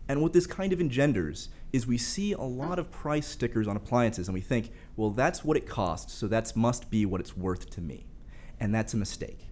[0.09, 3.77] And what this kind of engenders is we see a lot of price stickers on
[3.77, 7.37] appliances, and we think, well, that's what it costs, so that must be what it's
[7.37, 8.05] worth to me,
[8.59, 9.48] and that's a mistake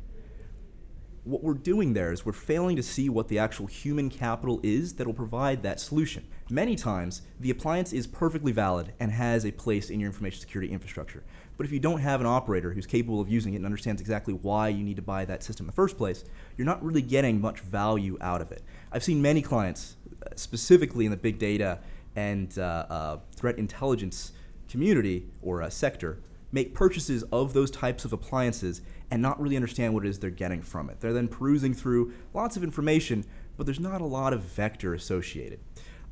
[1.28, 4.94] what we're doing there is we're failing to see what the actual human capital is
[4.94, 6.26] that will provide that solution.
[6.50, 10.72] Many times, the appliance is perfectly valid and has a place in your information security
[10.72, 11.24] infrastructure.
[11.58, 14.34] But if you don't have an operator who's capable of using it and understands exactly
[14.36, 16.24] why you need to buy that system in the first place,
[16.56, 18.64] you're not really getting much value out of it.
[18.92, 21.80] I've seen many clients, uh, specifically in the big data
[22.16, 24.32] and uh, uh, threat intelligence
[24.70, 26.20] community or uh, sector,
[26.52, 28.82] make purchases of those types of appliances
[29.12, 31.00] and not really understand what it is they're getting from it.
[31.00, 33.26] They're then perusing through lots of information,
[33.58, 35.60] but there's not a lot of vector associated.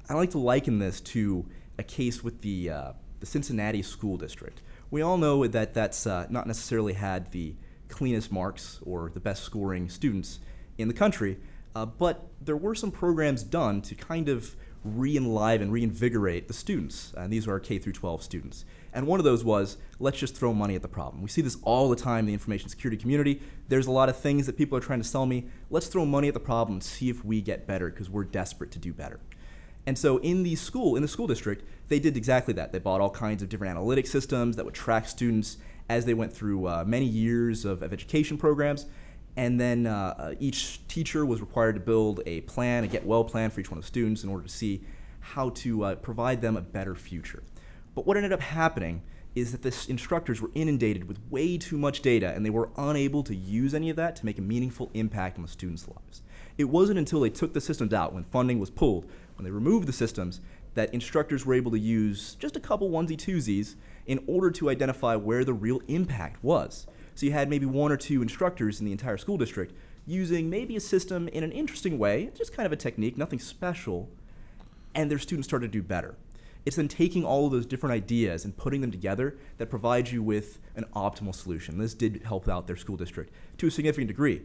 [0.10, 1.46] I like to liken this to
[1.78, 4.62] a case with the, uh, the Cincinnati School District.
[4.92, 7.56] We all know that that's uh, not necessarily had the
[7.88, 10.40] cleanest marks or the best scoring students
[10.78, 11.38] in the country,
[11.76, 17.14] uh, but there were some programs done to kind of re-enliven, reinvigorate the students.
[17.18, 18.66] And these are K through 12 students.
[18.96, 21.22] And one of those was let's just throw money at the problem.
[21.22, 23.42] We see this all the time in the information security community.
[23.68, 25.50] There's a lot of things that people are trying to sell me.
[25.70, 28.72] Let's throw money at the problem and see if we get better because we're desperate
[28.72, 29.20] to do better.
[29.86, 32.72] And so in the school, in the school district, they did exactly that.
[32.72, 35.58] They bought all kinds of different analytic systems that would track students
[35.90, 38.88] as they went through uh, many years of, of, education programs.
[39.36, 43.26] And then uh, uh each teacher was required to build a plan, a get well
[43.26, 44.82] plan for each one of the students in order to see
[45.20, 47.44] how to uh, provide them a better future.
[47.96, 49.02] But what ended up happening
[49.36, 53.24] is that the instructors were inundated with way too much data and they were unable
[53.24, 56.22] to use any of that to make a meaningful impact on the students' lives.
[56.58, 59.88] It wasn't until they took the systems out, when funding was pulled, when they removed
[59.88, 60.40] the systems,
[60.74, 65.16] that instructors were able to use just a couple onesie twosies in order to identify
[65.16, 66.88] where the real impact was.
[67.16, 69.74] So you had maybe one or two instructors in the entire school district
[70.06, 74.10] using maybe a system in an interesting way, just kind of a technique, nothing special,
[74.94, 76.16] and their students started to do better.
[76.66, 80.24] It's then taking all of those different ideas and putting them together that provides you
[80.24, 81.78] with an optimal solution.
[81.78, 84.42] This did help out their school district to a significant degree.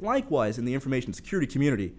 [0.00, 1.94] Likewise, in the information security community,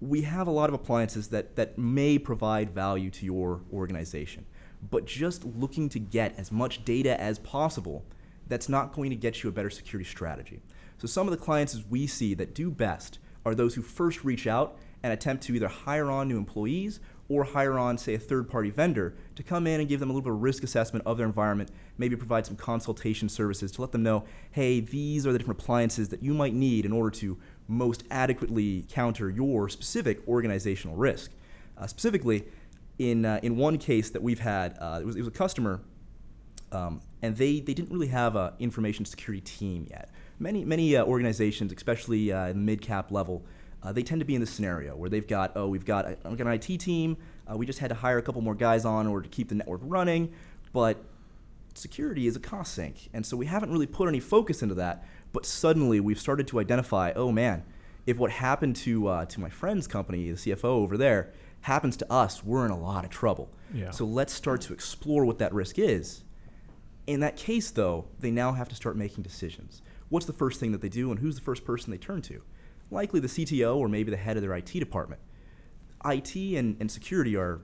[0.00, 4.44] we have a lot of appliances that, that may provide value to your organization.
[4.90, 8.04] But just looking to get as much data as possible,
[8.48, 10.60] that's not going to get you a better security strategy.
[10.98, 14.48] So, some of the clients we see that do best are those who first reach
[14.48, 17.00] out and attempt to either hire on new employees
[17.32, 20.12] or hire on, say, a third party vendor to come in and give them a
[20.12, 23.90] little bit of risk assessment of their environment, maybe provide some consultation services to let
[23.92, 27.38] them know hey, these are the different appliances that you might need in order to
[27.68, 31.30] most adequately counter your specific organizational risk.
[31.78, 32.44] Uh, specifically,
[32.98, 35.80] in, uh, in one case that we've had, uh, it, was, it was a customer,
[36.70, 40.10] um, and they, they didn't really have an information security team yet.
[40.38, 43.44] Many, many uh, organizations, especially uh, mid cap level,
[43.82, 46.16] uh, they tend to be in this scenario where they've got, oh, we've got, a,
[46.24, 47.16] an IT team,
[47.50, 49.48] uh, we just had to hire a couple more guys on in order to keep
[49.48, 50.32] the network running,
[50.72, 51.02] but
[51.74, 53.08] security is a cost sink.
[53.12, 56.60] And so we haven't really put any focus into that, but suddenly we've started to
[56.60, 57.64] identify, oh man,
[58.06, 62.12] if what happened to, uh, to my friend's company, the CFO over there, happens to
[62.12, 63.50] us, we're in a lot of trouble.
[63.72, 63.90] Yeah.
[63.90, 66.24] So let's start to explore what that risk is.
[67.06, 69.82] In that case, though, they now have to start making decisions.
[70.08, 72.42] What's the first thing that they do, and who's the first person they turn to?
[72.92, 75.20] Likely the CTO or maybe the head of their IT department.
[76.04, 77.60] IT and, and security are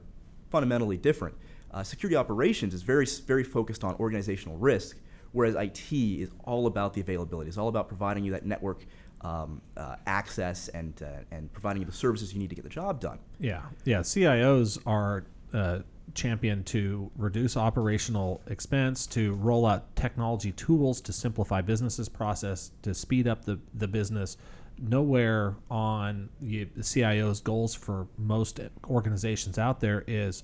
[0.50, 1.36] fundamentally different.
[1.70, 4.96] Uh, security operations is very, very focused on organizational risk,
[5.32, 7.48] whereas IT is all about the availability.
[7.48, 8.86] It's all about providing you that network
[9.20, 12.70] um, uh, access and, uh, and providing you the services you need to get the
[12.70, 13.18] job done.
[13.38, 14.00] Yeah, yeah.
[14.00, 15.80] CIOs are uh,
[16.14, 22.94] championed to reduce operational expense, to roll out technology tools to simplify businesses process, to
[22.94, 24.36] speed up the, the business,
[24.78, 30.42] nowhere on the, CIO's goals for most organizations out there is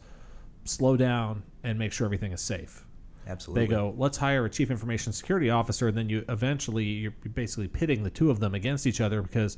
[0.65, 2.85] slow down and make sure everything is safe.
[3.27, 3.67] Absolutely.
[3.67, 7.69] They go, let's hire a chief information security officer, and then you eventually you're basically
[7.69, 9.57] pitting the two of them against each other because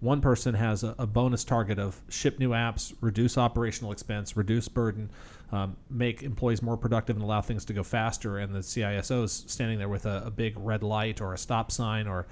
[0.00, 4.68] one person has a, a bonus target of ship new apps, reduce operational expense, reduce
[4.68, 5.10] burden,
[5.52, 9.44] um, make employees more productive, and allow things to go faster, and the CISO is
[9.46, 12.26] standing there with a, a big red light or a stop sign or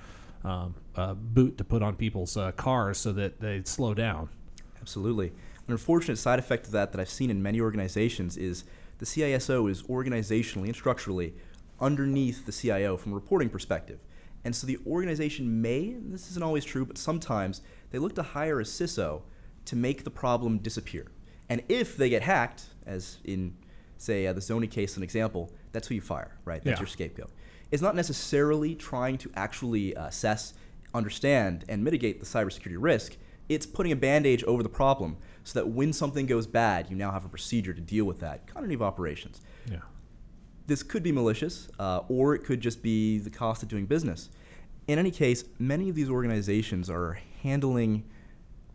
[0.44, 4.28] um, uh, boot to put on people's uh, cars so that they slow down.
[4.80, 5.28] Absolutely.
[5.66, 8.64] An unfortunate side effect of that that I've seen in many organizations is
[8.98, 11.34] the CISO is organizationally and structurally
[11.80, 13.98] underneath the CIO from a reporting perspective.
[14.44, 18.60] And so the organization may, this isn't always true, but sometimes they look to hire
[18.60, 19.22] a CISO
[19.64, 21.06] to make the problem disappear.
[21.48, 23.54] And if they get hacked, as in,
[23.96, 26.62] say, uh, the Sony case, an example, that's who you fire, right?
[26.62, 26.82] That's Yeah.
[26.82, 27.30] your scapegoat
[27.74, 30.54] is not necessarily trying to actually uh, assess,
[30.94, 33.16] understand, and mitigate the cybersecurity risk.
[33.48, 37.10] It's putting a bandage over the problem so that when something goes bad, you now
[37.10, 38.46] have a procedure to deal with that.
[38.46, 39.40] Continuity of operations.
[39.68, 39.78] Yeah.
[40.68, 44.30] This could be malicious, uh, or it could just be the cost of doing business.
[44.86, 48.04] In any case, many of these organizations are handling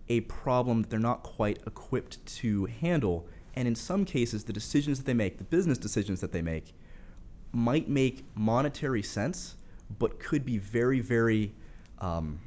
[0.10, 3.30] a problem that they're not quite equipped to handle.
[3.56, 6.76] And in some cases, the decisions that they make, the business decisions that they make,
[7.52, 9.56] might make monetary sense,
[9.98, 11.54] but could be very, very
[12.00, 12.40] um,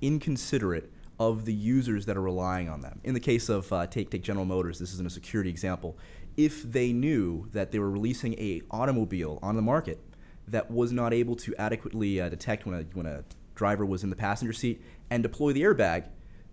[0.00, 2.98] inconsiderate of the users that are relying on them.
[3.04, 5.98] In the case of uh, take take General Motors, this isn't a security example.
[6.36, 10.00] If they knew that they were releasing a automobile on the market
[10.48, 13.22] that was not able to adequately uh, detect when a when a
[13.54, 16.06] driver was in the passenger seat and deploy the airbag,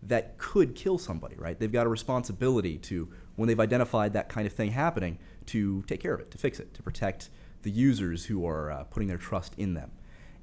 [0.03, 1.35] that could kill somebody.
[1.37, 1.57] Right?
[1.57, 6.01] They've got a responsibility to when they've identified that kind of thing happening to take
[6.01, 7.29] care of it, to fix it, to protect
[7.67, 9.91] the users who are uh, putting their trust in them.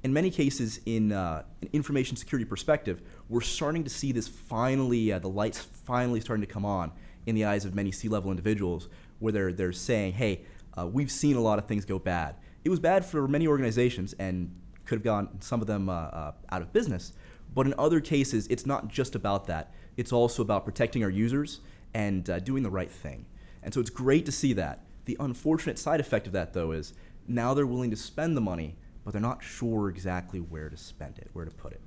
[0.03, 5.11] In many cases, in uh, an information security perspective, we're starting to see this finally,
[5.11, 6.91] uh, the lights finally starting to come on
[7.25, 10.41] in the eyes of many C level individuals where they're, they're saying, hey,
[10.77, 12.35] uh, we've seen a lot of things go bad.
[12.63, 14.53] It was bad for many organizations and
[14.85, 17.13] could have gone some of them uh, out of business.
[17.55, 19.73] But in other cases, it's not just about that.
[19.97, 21.61] It's also about protecting our users
[21.95, 23.25] and uh, doing the right thing.
[23.63, 24.81] And so it's great to see that.
[25.05, 26.93] The unfortunate side effect of that, though, is
[27.27, 31.17] now they're willing to spend the money, but they're not sure exactly where to spend
[31.17, 31.81] it, where to put it.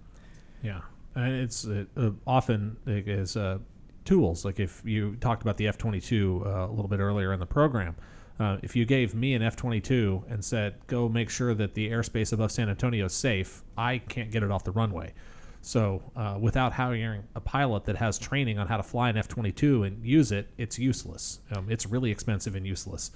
[0.63, 0.81] Yeah,
[1.15, 3.59] and it's uh, uh, often it is uh,
[4.05, 4.45] tools.
[4.45, 7.41] Like if you talked about the F twenty two uh, a little bit earlier in
[7.41, 7.97] the program,
[8.41, 11.75] uh, if you gave me an F twenty two and said go make sure that
[11.75, 15.13] the airspace above San Antonio is safe, I can't get it off the runway.
[15.61, 19.29] So uh, without hiring a pilot that has training on how to fly an F
[19.29, 21.41] twenty two and use it, it's useless.
[21.55, 23.11] Um, it's really expensive and useless.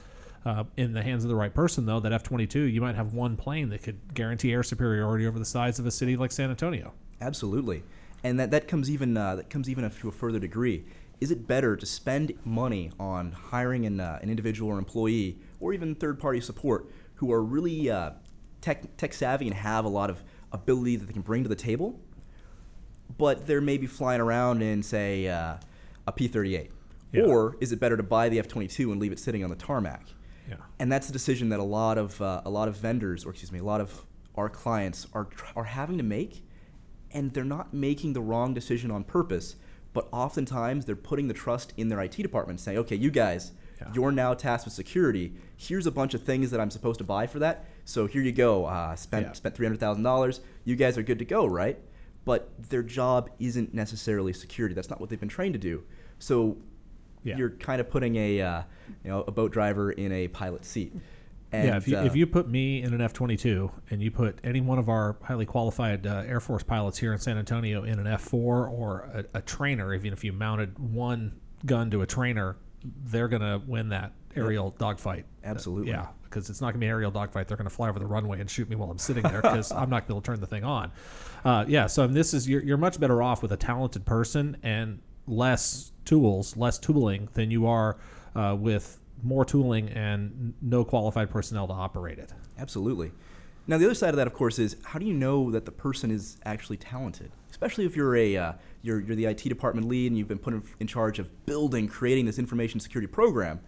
[0.45, 3.15] Uh, in the hands of the right person, though, that F 22, you might have
[3.15, 6.51] one plane that could guarantee air superiority over the size of a city like San
[6.51, 6.93] Antonio.
[7.21, 7.85] Absolutely,
[8.25, 10.85] and that, that comes even uh, that comes even to a further degree.
[11.21, 15.73] Is it better to spend money on hiring an, uh, an individual or employee, or
[15.73, 18.11] even third-party support, who are really uh,
[18.61, 21.55] tech, tech savvy and have a lot of ability that they can bring to the
[21.55, 22.01] table,
[23.17, 25.55] but they're maybe flying around in say uh,
[26.09, 26.71] a P-38,
[27.13, 27.23] Yeah.
[27.23, 30.03] or is it better to buy the F-22 and leave it sitting on the tarmac?
[30.49, 30.57] Yeah.
[30.79, 33.53] And that's a decision that a lot of uh, a lot of vendors, or excuse
[33.53, 36.45] me, a lot of our clients are tr- are having to make,
[37.13, 39.57] and they're not making the wrong decision on purpose,
[39.93, 43.91] but oftentimes they're putting the trust in their IT department, saying, "Okay, you guys, Yeah.
[43.95, 45.35] you're now tasked with security.
[45.57, 47.65] Here's a bunch of things that I'm supposed to buy for that.
[47.85, 48.65] So here you go.
[48.67, 49.33] Uh, spent Yeah.
[49.33, 50.41] spent three hundred thousand dollars.
[50.65, 51.79] You guys are good to go, right?"
[52.25, 54.75] But their job isn't necessarily security.
[54.75, 55.83] That's not what they've been trained to do.
[56.19, 56.57] So
[57.25, 57.37] Yeah.
[57.37, 58.63] you're kind of putting a uh,
[59.05, 60.93] you know a boat driver in a pilot seat.
[61.53, 64.11] And, yeah, if you, uh, if you put me in an F 22 and you
[64.11, 67.85] put any one of our highly qualified uh, Air Force pilots here in San Antonio
[67.85, 72.01] in an F 4 or a, a trainer, even if you mounted one gun to
[72.01, 72.57] a trainer,
[73.05, 75.27] they're going to win that aerial dogfight.
[75.45, 75.91] Uh, Absolutely.
[75.91, 77.49] yeah, because it's not going to be an aerial dogfight.
[77.49, 79.73] They're going to fly over the runway and shoot me while I'm sitting there because
[79.73, 80.91] I'm not going to turn the thing on.
[81.45, 85.01] Uh, yeah, so this is you're, you're much better off with a talented person and
[85.27, 87.97] less tools, less tooling than you are
[88.35, 92.33] uh, with more tooling and no qualified personnel to operate it.
[92.59, 93.13] Absolutely.
[93.67, 95.71] Now, the other side of that, of course, is how do you know that the
[95.71, 97.31] person is actually talented?
[97.51, 100.55] Especially if you're a uh, you're, you're the IT department lead and you've been put
[100.55, 103.61] in, in charge of building, creating this information security program,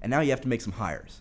[0.00, 1.20] and now you have to make some hires.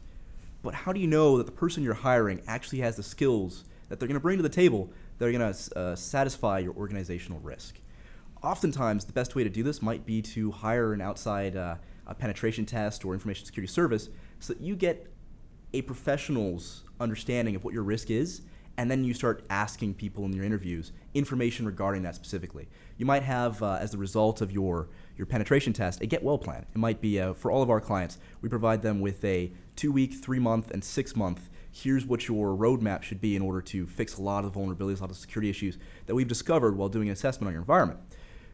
[0.64, 4.00] But how do you know that the person you're hiring actually has the skills that
[4.00, 7.40] they're going to bring to the table that are going to uh, satisfy your organizational
[7.42, 7.81] risk?
[8.44, 11.76] Oftentimes, the best way to do this might be to hire an outside uh,
[12.18, 15.08] penetration test or information security service so that you get
[15.74, 18.42] a professional's understanding of what your risk is,
[18.78, 22.68] and then you start asking people in your interviews information regarding that specifically.
[22.98, 26.40] You might have, uh, as the result of your your penetration test, a get well
[26.40, 26.66] plan.
[26.74, 28.18] It might be uh, for all of our clients.
[28.42, 31.50] We provide them with a two week, three month, and six month.
[31.72, 35.02] Here's what your roadmap should be in order to fix a lot of vulnerabilities, a
[35.02, 35.78] lot of security issues
[36.08, 38.00] that we've discovered while doing an assessment on your environment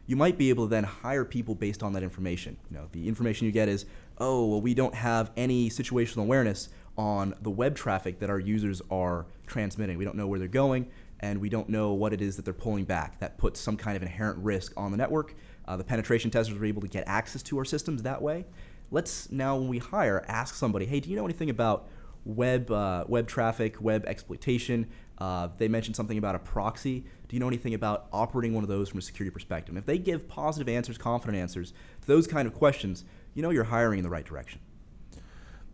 [0.08, 2.56] you might be able to then hire people based on that information.
[2.70, 3.84] You know, the information you get is,
[4.16, 8.80] oh, well, we don't have any situational awareness on the web traffic that our users
[8.90, 9.98] are transmitting.
[9.98, 10.90] We don't know where they're going,
[11.20, 13.20] and we don't know what it is that they're pulling back.
[13.20, 15.34] That puts some kind of inherent risk on the network.
[15.66, 18.46] Uh, the penetration testers were able to get access to our systems that way.
[18.90, 21.86] Let's now, when we hire, ask somebody, hey, do you know anything about
[22.24, 24.86] web uh, web traffic, web exploitation?
[25.18, 27.00] Uh, they mentioned something about a proxy.
[27.28, 29.70] Do you know anything about operating one of those from a security perspective?
[29.70, 33.04] And if they give positive answers, confident answers to those kind of questions,
[33.34, 34.60] you know you're hiring in the right direction.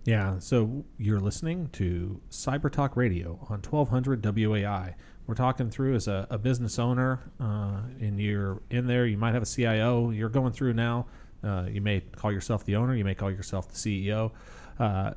[0.04, 4.94] Yeah, so you're listening to Cyber Talk Radio on 1200 WOAI.
[5.26, 9.06] We're talking through as a, a business owner, uh, and you're in there.
[9.06, 10.10] You might have a CIO.
[10.10, 11.06] You're going through now.
[11.42, 12.94] Uh, you may call yourself the owner.
[12.94, 14.32] You may call yourself the CEO.
[14.78, 15.12] Uh,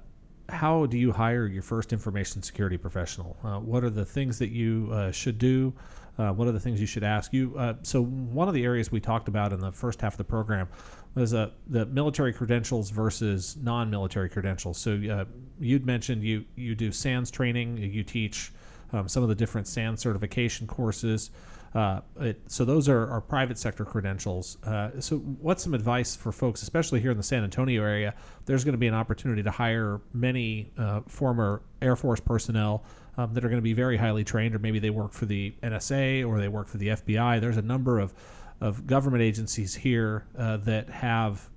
[0.50, 3.38] how do you hire your first information security professional?
[3.44, 5.74] Uh, what are the things that you uh, should do?
[6.18, 7.56] Uh, what are the things you should ask you?
[7.58, 10.24] Uh, so one of the areas we talked about in the first half of the
[10.24, 10.68] program
[11.16, 14.78] was uh, the military credentials versus non-military credentials.
[14.78, 15.26] So uh,
[15.60, 17.78] you'd mentioned you you do SANS training.
[17.78, 18.52] You teach
[18.94, 21.30] um, some of the different SANS certification courses.
[21.74, 24.58] Uh, it, so those are, are private sector credentials.
[24.64, 28.14] Uh, so what's some advice for folks, especially here in the San Antonio area?
[28.46, 32.84] There's going to be an opportunity to hire many uh, former Air Force personnel
[33.18, 35.54] um, that are going to be very highly trained, or maybe they work for the
[35.62, 37.42] NSA or they work for the FBI.
[37.42, 38.14] There's a number of
[38.60, 41.50] of government agencies here uh, that have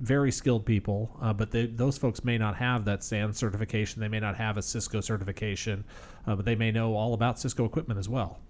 [0.00, 4.00] very skilled people, uh, but they, those folks may not have that SANS certification.
[4.00, 5.84] They may not have a Cisco certification,
[6.26, 8.40] uh, but they may know all about Cisco equipment as well.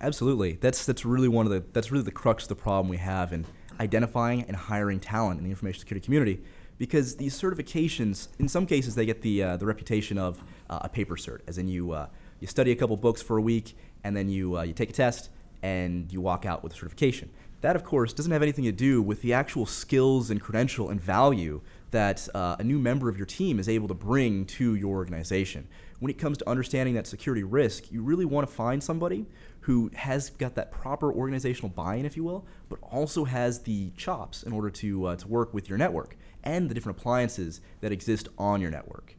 [0.00, 0.52] Absolutely.
[0.60, 3.32] That's that's really one of the that's really the crux of the problem we have
[3.32, 3.44] in
[3.80, 6.40] identifying and hiring talent in the information security community,
[6.78, 10.88] because these certifications, in some cases, they get the uh, the reputation of uh, a
[10.88, 12.06] paper cert, as in you uh,
[12.40, 14.92] you study a couple books for a week and then you uh, you take a
[14.92, 15.30] test
[15.62, 17.28] and you walk out with a certification.
[17.60, 21.00] That, of course, doesn't have anything to do with the actual skills and credential and
[21.00, 24.94] value that uh, a new member of your team is able to bring to your
[24.94, 25.66] organization.
[25.98, 29.26] When it comes to understanding that security risk, you really want to find somebody
[29.68, 34.42] who has got that proper organizational buy-in, if you will, but also has the chops
[34.42, 38.30] in order to uh, to work with your network and the different appliances that exist
[38.38, 39.14] on your network.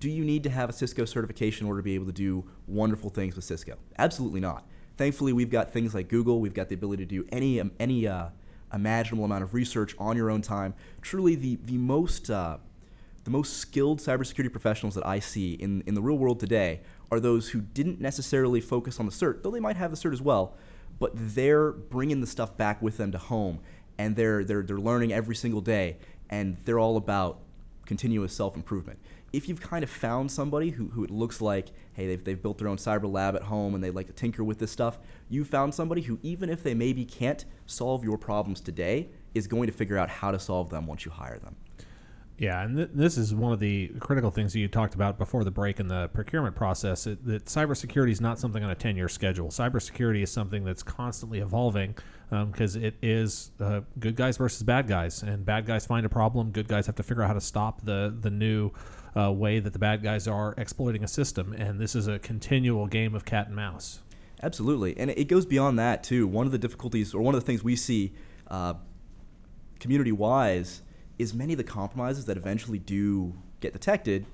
[0.00, 2.44] Do you need to have a Cisco certification in order to be able to do
[2.66, 3.76] wonderful things with Cisco?
[3.96, 4.66] Absolutely not.
[4.96, 6.40] Thankfully, we've got things like Google.
[6.40, 8.30] We've got the ability to do any um, any uh,
[8.72, 10.74] imaginable amount of research on your own time.
[11.02, 12.58] Truly, the the most uh,
[13.22, 16.80] the most skilled cybersecurity professionals that I see in, in the real world today
[17.10, 20.12] are those who didn't necessarily focus on the cert, though they might have the cert
[20.12, 20.54] as well,
[20.98, 23.60] but they're bringing the stuff back with them to home,
[23.98, 25.96] and they're they're they're learning every single day,
[26.30, 27.38] and they're all about
[27.86, 28.98] continuous self improvement.
[29.32, 32.58] If you've kind of found somebody who, who it looks like, hey, they've, they've built
[32.58, 34.98] their own cyber lab at home and they like to tinker with this stuff,
[35.28, 39.66] you found somebody who, even if they maybe can't solve your problems today, is going
[39.66, 41.56] to figure out how to solve them once you hire them.
[42.36, 45.44] Yeah, and th- this is one of the critical things that you talked about before
[45.44, 47.06] the break in the procurement process.
[47.06, 49.50] It, that cybersecurity is not something on a ten-year schedule.
[49.50, 51.94] Cybersecurity is something that's constantly evolving
[52.30, 56.08] because um, it is uh, good guys versus bad guys, and bad guys find a
[56.08, 56.50] problem.
[56.50, 58.72] Good guys have to figure out how to stop the the new
[59.16, 62.88] uh, way that the bad guys are exploiting a system, and this is a continual
[62.88, 64.00] game of cat and mouse.
[64.42, 66.26] Absolutely, and it goes beyond that too.
[66.26, 68.12] One of the difficulties, or one of the things we see
[68.48, 68.74] uh,
[69.78, 70.82] community-wise
[71.18, 74.26] is many of the compromises that eventually do get detected,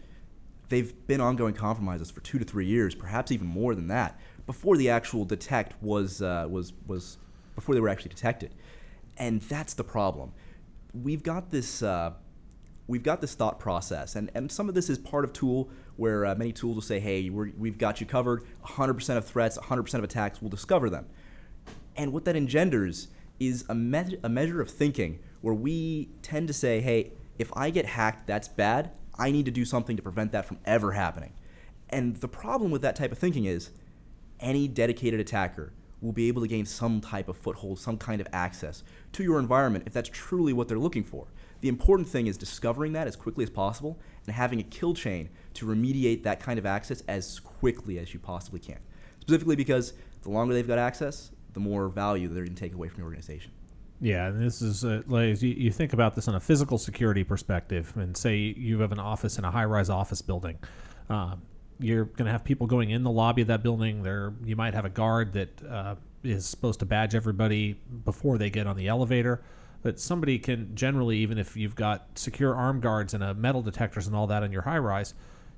[0.69, 4.77] they've been ongoing compromises for two to three years, perhaps even more than that, before
[4.77, 7.19] the actual detect was uh, was was
[7.55, 8.55] before they were actually detected,
[9.19, 10.33] and that's the problem.
[10.95, 11.83] We've got this.
[11.83, 12.13] Uh,
[12.87, 16.27] we've got this thought process, and, and some of this is part of Tool, where
[16.27, 19.95] uh, many tools will say, hey, we have got you covered, 100% of threats, 100%
[19.95, 21.07] of attacks, we'll discover them.
[21.95, 23.07] And what that engenders
[23.41, 27.71] is a, me- a measure of thinking where we tend to say, hey, if I
[27.71, 28.93] get hacked, that's bad.
[29.19, 31.33] I need to do something to prevent that from ever happening.
[31.89, 33.71] And the problem with that type of thinking is
[34.39, 38.29] any dedicated attacker will be able to gain some type of foothold, some kind of
[38.33, 38.83] access
[39.13, 41.27] to your environment if that's truly what they're looking for.
[41.61, 45.29] The important thing is discovering that as quickly as possible and having a kill chain
[45.55, 48.79] to remediate that kind of access as quickly as you possibly can.
[49.21, 52.89] Specifically because the longer they've got access, the more value they're going to take away
[52.89, 53.53] from your organization.
[54.01, 57.23] Yeah, and this is uh, like you, you think about this on a physical security
[57.23, 60.59] perspective, and say you have an office in a high-rise office building.
[61.11, 61.43] Um,
[61.79, 64.03] you're going to have people going in the lobby of that building.
[64.03, 67.75] There, you might have a guard that uh, is supposed to badge everybody
[68.05, 69.43] before they get on the elevator.
[69.83, 74.15] But somebody can generally, even if you've got secure arm guards and metal detectors and
[74.15, 75.15] all that on your high rise,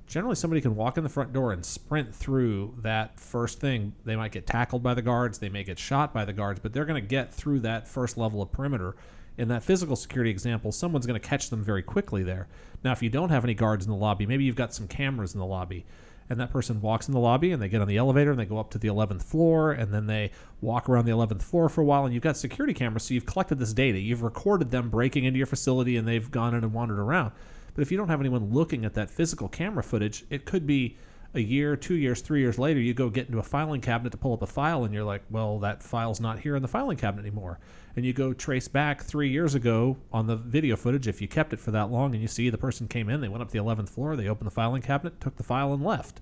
[0.07, 3.93] generally somebody can walk in the front door and sprint through that first thing.
[4.05, 6.73] They might get tackled by the guards, they may get shot by the guards, but
[6.73, 8.95] they're going to get through that first level of perimeter.
[9.37, 12.47] In that physical security example, someone's going to catch them very quickly there.
[12.83, 15.33] Now, if you don't have any guards in the lobby, maybe you've got some cameras
[15.33, 15.85] in the lobby,
[16.29, 18.45] and that person walks in the lobby and they get on the elevator and they
[18.45, 20.31] go up to the 11th floor and then they
[20.61, 23.25] walk around the 11th floor for a while and you've got security cameras so you've
[23.25, 26.73] collected this data you've recorded them breaking into your facility and they've gone in and
[26.73, 27.31] wandered around
[27.73, 30.97] but if you don't have anyone looking at that physical camera footage, it could be
[31.35, 34.17] a year, two years, three years later, you go get into a filing cabinet to
[34.17, 36.97] pull up a file, and you're like, well, that file's not here in the filing
[36.97, 37.59] cabinet anymore.
[37.95, 41.53] And you go trace back three years ago on the video footage, if you kept
[41.53, 43.59] it for that long, and you see the person came in, they went up the
[43.59, 46.21] 11th floor, they opened the filing cabinet, took the file, and left.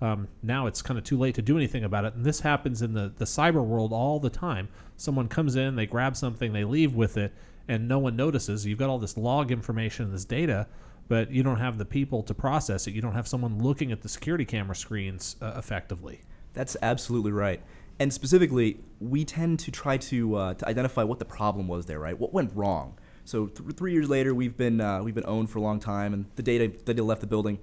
[0.00, 2.14] Um, now it's kind of too late to do anything about it.
[2.14, 4.68] And this happens in the, the cyber world all the time.
[4.96, 7.32] Someone comes in, they grab something, they leave with it,
[7.70, 8.66] and no one notices.
[8.66, 10.66] You've got all this log information, and this data
[11.10, 12.94] but you don't have the people to process it.
[12.94, 16.20] You don't have someone looking at the security camera screens uh, effectively.
[16.52, 17.60] That's absolutely right.
[17.98, 21.98] And specifically, we tend to try to, uh, to identify what the problem was there,
[21.98, 22.16] right?
[22.16, 22.96] What went wrong?
[23.24, 26.14] So th- three years later, we've been uh, we've been owned for a long time,
[26.14, 27.58] and the data data left the building.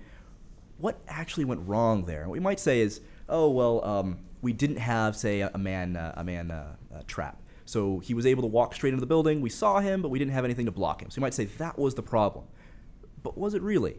[0.77, 2.27] What actually went wrong there?
[2.27, 2.99] What we might say is,
[3.29, 6.75] oh well, um, we didn't have say a, man uh, a man uh,
[7.07, 7.41] trap.
[7.67, 9.41] So he was able to walk straight into the building.
[9.41, 11.11] We saw him, but we didn't have anything to block him.
[11.11, 12.45] So you might say that was the problem
[13.27, 13.97] but was it really?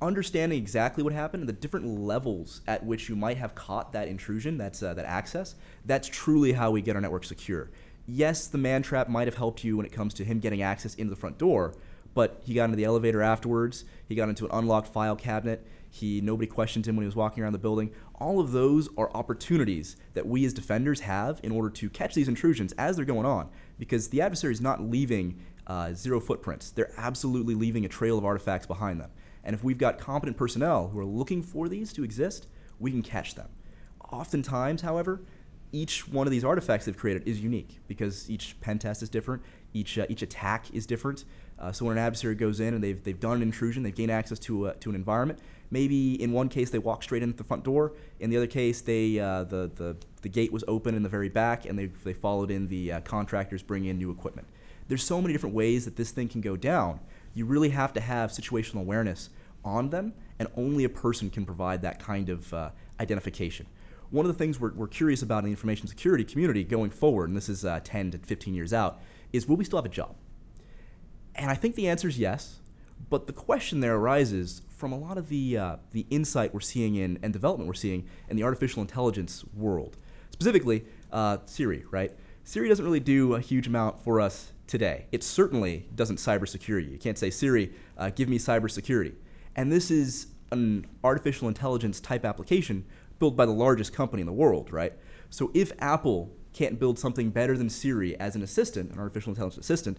[0.00, 4.08] Understanding exactly what happened and the different levels at which you might have caught that
[4.08, 5.54] intrusion, that's uh, that access,
[5.84, 7.70] that's truly how we get our network secure.
[8.06, 10.94] Yes, the man trap might have helped you when it comes to him getting access
[10.94, 11.74] into the front door,
[12.14, 13.84] but he got into the elevator afterwards.
[14.08, 15.66] He got into an unlocked file cabinet.
[15.90, 17.92] He nobody questioned him when he was walking around the building.
[18.22, 22.28] All of those are opportunities that we as defenders have in order to catch these
[22.28, 23.48] intrusions as they're going on,
[23.80, 26.70] because the adversary is not leaving uh, zero footprints.
[26.70, 29.10] They're absolutely leaving a trail of artifacts behind them.
[29.42, 32.46] And if we've got competent personnel who are looking for these to exist,
[32.78, 33.48] we can catch them.
[34.12, 35.22] Oftentimes, however,
[35.72, 39.42] each one of these artifacts they've created is unique because each pen test is different,
[39.74, 41.24] each, uh, each attack is different.
[41.58, 44.10] Uh, so when an adversary goes in and they've, they've done an intrusion, they've gained
[44.10, 45.38] access to, a, to an environment,
[45.70, 48.80] maybe in one case they walk straight into the front door, in the other case
[48.80, 52.12] they, uh, the, the, the gate was open in the very back and they, they
[52.12, 54.46] followed in the uh, contractors bringing in new equipment
[54.88, 57.00] there's so many different ways that this thing can go down.
[57.34, 59.30] You really have to have situational awareness
[59.64, 62.70] on them, and only a person can provide that kind of uh,
[63.00, 63.66] identification.
[64.10, 67.28] One of the things we're, we're, curious about in the information security community going forward,
[67.30, 69.00] and this is uh, 10 to 15 years out,
[69.32, 70.16] is will we still have a job?
[71.34, 72.60] And I think the answer is yes,
[73.08, 76.96] but the question there arises from a lot of the, uh, the insight we're seeing
[76.96, 79.96] in and development we're seeing in the artificial intelligence world.
[80.30, 82.12] Specifically, uh, Siri, right?
[82.44, 85.06] Siri doesn't really do a huge amount for us today.
[85.12, 86.90] It certainly doesn't cybersecure you.
[86.90, 89.14] You can't say, Siri, uh, give me cybersecurity.
[89.54, 92.84] And this is an artificial intelligence type application
[93.18, 94.92] built by the largest company in the world, right?
[95.30, 99.64] So if Apple can't build something better than Siri as an assistant, an artificial intelligence
[99.64, 99.98] assistant,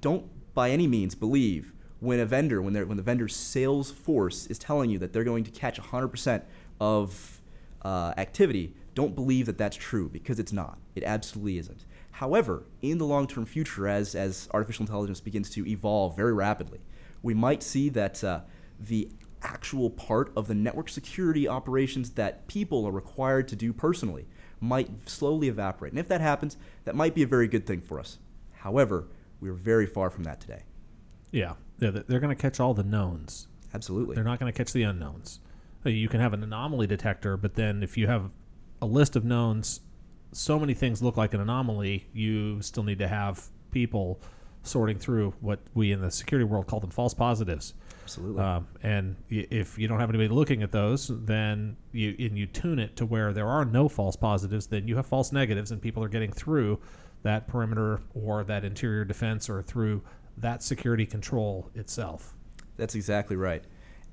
[0.00, 4.58] don't by any means believe when a vendor, when, when the vendor's sales force is
[4.58, 6.42] telling you that they're going to catch 100%
[6.80, 7.40] of
[7.82, 10.78] uh, activity, don't believe that that's true because it's not.
[10.94, 11.84] It absolutely isn't.
[12.12, 16.80] However, in the long term future, as, as artificial intelligence begins to evolve very rapidly,
[17.22, 18.40] we might see that uh,
[18.78, 19.08] the
[19.42, 24.26] actual part of the network security operations that people are required to do personally
[24.64, 25.92] might slowly evaporate.
[25.92, 28.18] And if that happens, that might be a very good thing for us.
[28.52, 29.06] However,
[29.40, 30.62] we're very far from that today.
[31.30, 33.48] Yeah, they're, they're going to catch all the knowns.
[33.74, 34.14] Absolutely.
[34.14, 35.40] They're not going to catch the unknowns.
[35.84, 38.30] Uh, You can have an anomaly detector, but then if you have
[38.80, 39.80] a list of knowns,
[40.32, 44.20] so many things look like an anomaly, you still need to have people
[44.62, 47.74] sorting through what we in the security world call them false positives.
[48.04, 48.42] Absolutely.
[48.42, 52.46] Um, and y- if you don't have anybody looking at those, then you and you
[52.46, 55.80] tune it to where there are no false positives, then you have false negatives, and
[55.80, 56.78] people are getting through
[57.22, 60.02] that perimeter or that interior defense or through
[60.36, 62.34] that security control itself.
[62.76, 63.64] That's exactly right.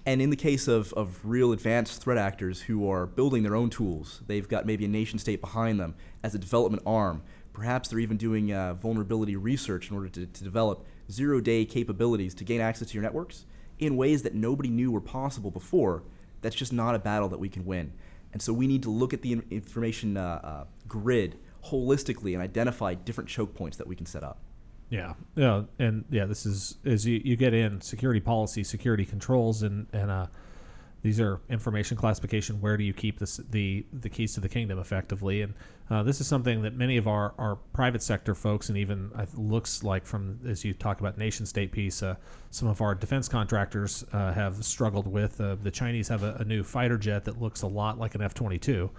[0.05, 3.69] And in the case of, of real advanced threat actors who are building their own
[3.69, 7.23] tools, they've got maybe a nation state behind them as a development arm.
[7.51, 12.33] Perhaps they're even doing uh, vulnerability research in order to, to develop zero day capabilities
[12.35, 13.45] to gain access to your networks
[13.81, 16.03] in ways that nobody knew were possible before.
[16.41, 17.91] That's just not a battle that we can win.
[18.31, 22.93] And so we need to look at the information uh, uh, grid holistically and identify
[22.93, 24.39] different choke points that we can set up.
[24.89, 29.63] Yeah, yeah, and yeah, this is as you, you get in security policy, security controls,
[29.63, 30.27] and and uh,
[31.01, 32.61] these are information classification.
[32.61, 35.41] Where do you keep this, the the keys to the kingdom effectively?
[35.41, 35.53] And
[35.89, 39.25] uh, this is something that many of our, our private sector folks, and even uh,
[39.33, 42.15] looks like from as you talk about nation state piece, uh,
[42.51, 45.41] some of our defense contractors uh, have struggled with.
[45.41, 48.21] Uh, the Chinese have a, a new fighter jet that looks a lot like an
[48.21, 48.89] F twenty two.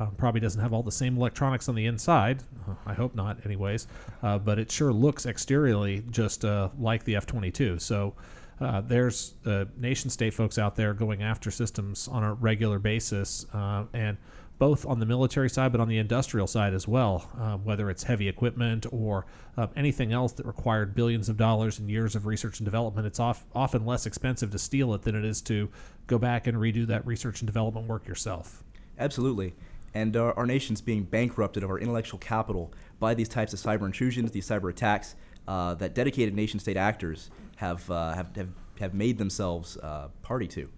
[0.00, 2.42] Um, probably doesn't have all the same electronics on the inside.
[2.66, 3.86] Uh, I hope not, anyways.
[4.22, 7.78] Uh, but it sure looks exteriorly just uh, like the F 22.
[7.78, 8.14] So
[8.60, 13.46] uh, there's uh, nation state folks out there going after systems on a regular basis,
[13.54, 14.18] uh, and
[14.58, 18.02] both on the military side, but on the industrial side as well, uh, whether it's
[18.02, 19.24] heavy equipment or
[19.56, 23.06] uh, anything else that required billions of dollars and years of research and development.
[23.06, 25.70] It's off, often less expensive to steal it than it is to
[26.06, 28.62] go back and redo that research and development work yourself.
[28.98, 29.54] Absolutely.
[29.94, 33.86] And our, our nation's being bankrupted of our intellectual capital by these types of cyber
[33.86, 35.14] intrusions, these cyber attacks
[35.48, 38.48] uh, that dedicated nation state actors have, uh, have, have,
[38.80, 40.68] have made themselves uh, party to.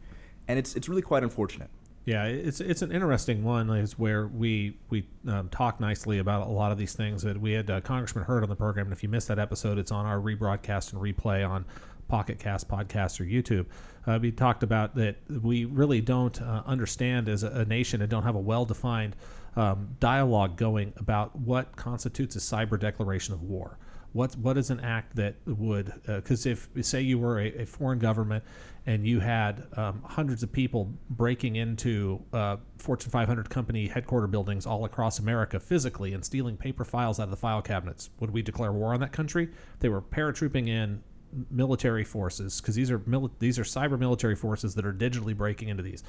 [0.49, 1.71] And it's, it's really quite unfortunate.
[2.05, 3.71] Yeah, it's it's an interesting one.
[3.71, 7.23] Is where we we um, talk nicely about a lot of these things.
[7.23, 9.79] That we had uh, Congressman Hurd on the program, and if you missed that episode,
[9.79, 11.65] it's on our rebroadcast and replay on
[12.09, 13.67] Pocket Cast podcast or YouTube.
[14.05, 18.11] Uh, we talked about that we really don't uh, understand as a, a nation and
[18.11, 19.15] don't have a well-defined
[19.55, 23.79] um, dialogue going about what constitutes a cyber declaration of war.
[24.13, 27.99] What what is an act that would because if say you were a, a foreign
[27.99, 28.45] government
[28.87, 34.67] and you had um, hundreds of people breaking into uh, Fortune 500 company headquarter buildings
[34.67, 38.43] all across America physically and stealing paper files out of the file cabinets, would we
[38.43, 39.49] declare war on that country?
[39.79, 41.03] They were paratrooping in
[41.51, 45.69] military forces because these are mili- these are cyber military forces that are digitally breaking
[45.69, 46.03] into these.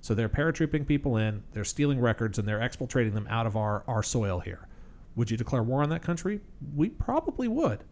[0.00, 3.84] So they're paratrooping people in, they're stealing records, and they're exfiltrating them out of our,
[3.86, 4.66] our soil here.
[5.16, 6.40] Would you declare war on that country?
[6.74, 7.84] We probably would.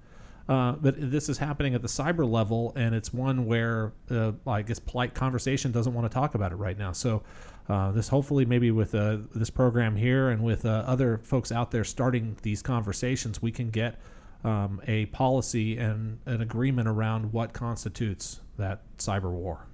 [0.49, 4.63] Uh, but this is happening at the cyber level, and it's one where uh, I
[4.63, 6.91] guess polite conversation doesn't want to talk about it right now.
[6.91, 7.23] So,
[7.69, 11.71] uh, this hopefully maybe with uh, this program here and with uh, other folks out
[11.71, 14.01] there starting these conversations, we can get
[14.43, 19.67] um, a policy and an agreement around what constitutes that cyber war.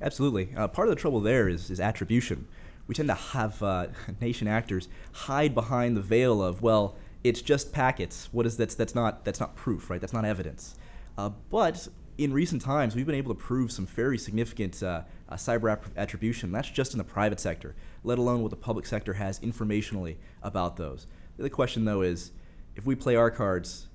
[0.00, 0.48] Absolutely.
[0.56, 2.48] Uh, part of the trouble there is, is attribution.
[2.86, 3.86] We tend to have uh,
[4.20, 8.28] nation actors hide behind the veil of, well, it's just packets.
[8.32, 10.00] What is that's that's not that's not proof, right?
[10.00, 10.74] That's not evidence.
[11.16, 15.34] Uh, but in recent times, we've been able to prove some very significant uh, uh,
[15.34, 16.52] cyber attribution.
[16.52, 17.74] That's just in the private sector,
[18.04, 21.06] let alone what the public sector has informationally about those.
[21.38, 22.32] The question, though, is
[22.76, 23.88] if we play our cards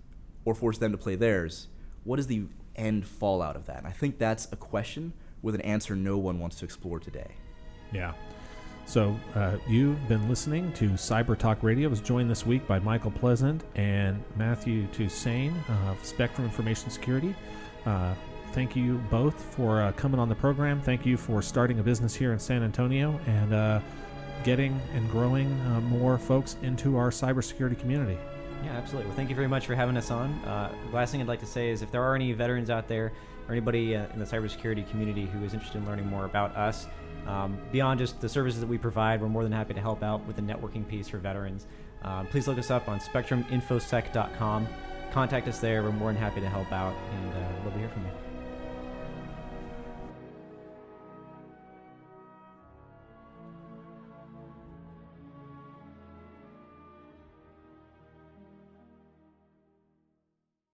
[0.45, 1.67] or force them to play theirs,
[2.03, 3.77] what is the end fallout of that?
[3.77, 7.31] And I think that's a question with an answer no one wants to explore today.
[7.91, 8.13] Yeah.
[8.88, 11.89] So uh, you've been listening to Cyber Talk Radio.
[11.89, 15.53] I was joined this week by Michael Pleasant and Matthew Toussaint
[15.89, 17.35] of Spectrum Information Security.
[17.85, 18.15] Uh,
[18.53, 20.81] thank you both for uh, coming on the program.
[20.81, 23.81] Thank you for starting a business here in San Antonio and uh,
[24.45, 28.17] getting and growing uh, more folks into our cybersecurity community.
[28.63, 29.07] Yeah, absolutely.
[29.07, 30.31] Well, thank you very much for having us on.
[30.45, 33.11] Uh, last thing I'd like to say is if there are any veterans out there
[33.49, 36.88] or anybody in the cybersecurity community who is interested in learning more about us,
[37.26, 40.26] um, beyond just the services that we provide, we're more than happy to help out
[40.26, 41.65] with the networking piece for veterans.
[42.03, 44.68] Um, please look us up on spectruminfosec.com.
[45.11, 45.84] contact us there.
[45.84, 48.26] We're more than happy to help out, and uh, love to hear from you.